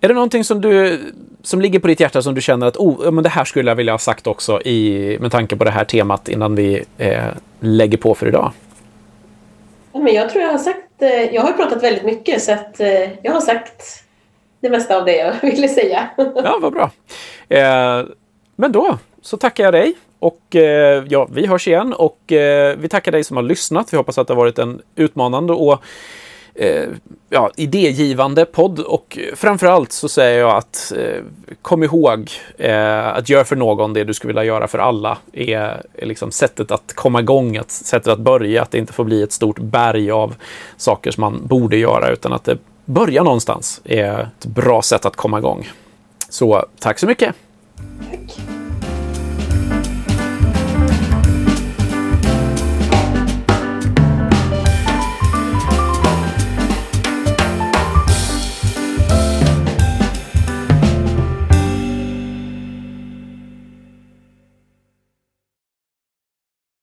Är 0.00 0.08
det 0.08 0.14
någonting 0.14 0.44
som, 0.44 0.60
du, 0.60 1.00
som 1.42 1.60
ligger 1.60 1.78
på 1.78 1.86
ditt 1.86 2.00
hjärta 2.00 2.22
som 2.22 2.34
du 2.34 2.40
känner 2.40 2.66
att 2.66 2.76
oh, 2.76 3.10
men 3.10 3.24
det 3.24 3.30
här 3.30 3.44
skulle 3.44 3.70
jag 3.70 3.76
vilja 3.76 3.92
ha 3.92 3.98
sagt 3.98 4.26
också 4.26 4.62
i, 4.62 5.16
med 5.20 5.32
tanke 5.32 5.56
på 5.56 5.64
det 5.64 5.70
här 5.70 5.84
temat 5.84 6.28
innan 6.28 6.54
vi 6.54 6.84
eh, 6.98 7.24
lägger 7.60 7.98
på 7.98 8.14
för 8.14 8.26
idag? 8.26 8.52
Men 9.92 10.14
jag 10.14 10.30
tror 10.30 10.42
jag 10.42 10.50
har 10.50 10.58
sagt, 10.58 11.02
eh, 11.02 11.34
jag 11.34 11.42
har 11.42 11.52
pratat 11.52 11.82
väldigt 11.82 12.04
mycket 12.04 12.42
så 12.42 12.52
att 12.52 12.80
eh, 12.80 13.22
jag 13.22 13.32
har 13.32 13.40
sagt 13.40 14.04
det 14.60 14.70
mesta 14.70 14.96
av 14.96 15.04
det 15.04 15.16
jag 15.16 15.34
ville 15.42 15.68
säga. 15.68 16.10
ja, 16.16 16.58
vad 16.60 16.72
bra. 16.72 16.90
Eh, 17.48 18.04
men 18.56 18.72
då 18.72 18.98
så 19.22 19.36
tackar 19.36 19.64
jag 19.64 19.72
dig 19.72 19.94
och 20.18 20.56
eh, 20.56 21.04
ja, 21.08 21.28
vi 21.32 21.46
hörs 21.46 21.68
igen 21.68 21.92
och 21.92 22.32
eh, 22.32 22.76
vi 22.78 22.88
tackar 22.88 23.12
dig 23.12 23.24
som 23.24 23.36
har 23.36 23.44
lyssnat. 23.44 23.92
Vi 23.92 23.96
hoppas 23.96 24.18
att 24.18 24.26
det 24.26 24.34
har 24.34 24.38
varit 24.38 24.58
en 24.58 24.82
utmanande 24.96 25.52
och 25.52 25.82
eh, 26.60 26.88
ja, 27.28 27.50
idégivande 27.56 28.44
podd 28.44 28.80
och 28.80 29.18
framförallt 29.34 29.92
så 29.92 30.08
säger 30.08 30.38
jag 30.38 30.56
att 30.56 30.92
eh, 30.96 31.22
kom 31.62 31.82
ihåg 31.82 32.30
eh, 32.58 33.06
att 33.06 33.28
göra 33.28 33.44
för 33.44 33.56
någon 33.56 33.92
det 33.92 34.04
du 34.04 34.14
skulle 34.14 34.28
vilja 34.28 34.44
göra 34.44 34.68
för 34.68 34.78
alla 34.78 35.18
är, 35.32 35.82
är 35.94 36.06
liksom 36.06 36.30
sättet 36.30 36.70
att 36.70 36.92
komma 36.94 37.20
igång, 37.20 37.56
att, 37.56 37.70
sättet 37.70 38.08
att 38.08 38.18
börja, 38.18 38.62
att 38.62 38.70
det 38.70 38.78
inte 38.78 38.92
får 38.92 39.04
bli 39.04 39.22
ett 39.22 39.32
stort 39.32 39.58
berg 39.58 40.10
av 40.10 40.34
saker 40.76 41.10
som 41.10 41.20
man 41.20 41.46
borde 41.46 41.76
göra 41.76 42.10
utan 42.10 42.32
att 42.32 42.44
det 42.44 42.58
börjar 42.84 43.24
någonstans 43.24 43.80
är 43.84 44.18
ett 44.38 44.46
bra 44.46 44.82
sätt 44.82 45.06
att 45.06 45.16
komma 45.16 45.38
igång. 45.38 45.68
Så 46.28 46.66
tack 46.78 46.98
så 46.98 47.06
mycket! 47.06 47.34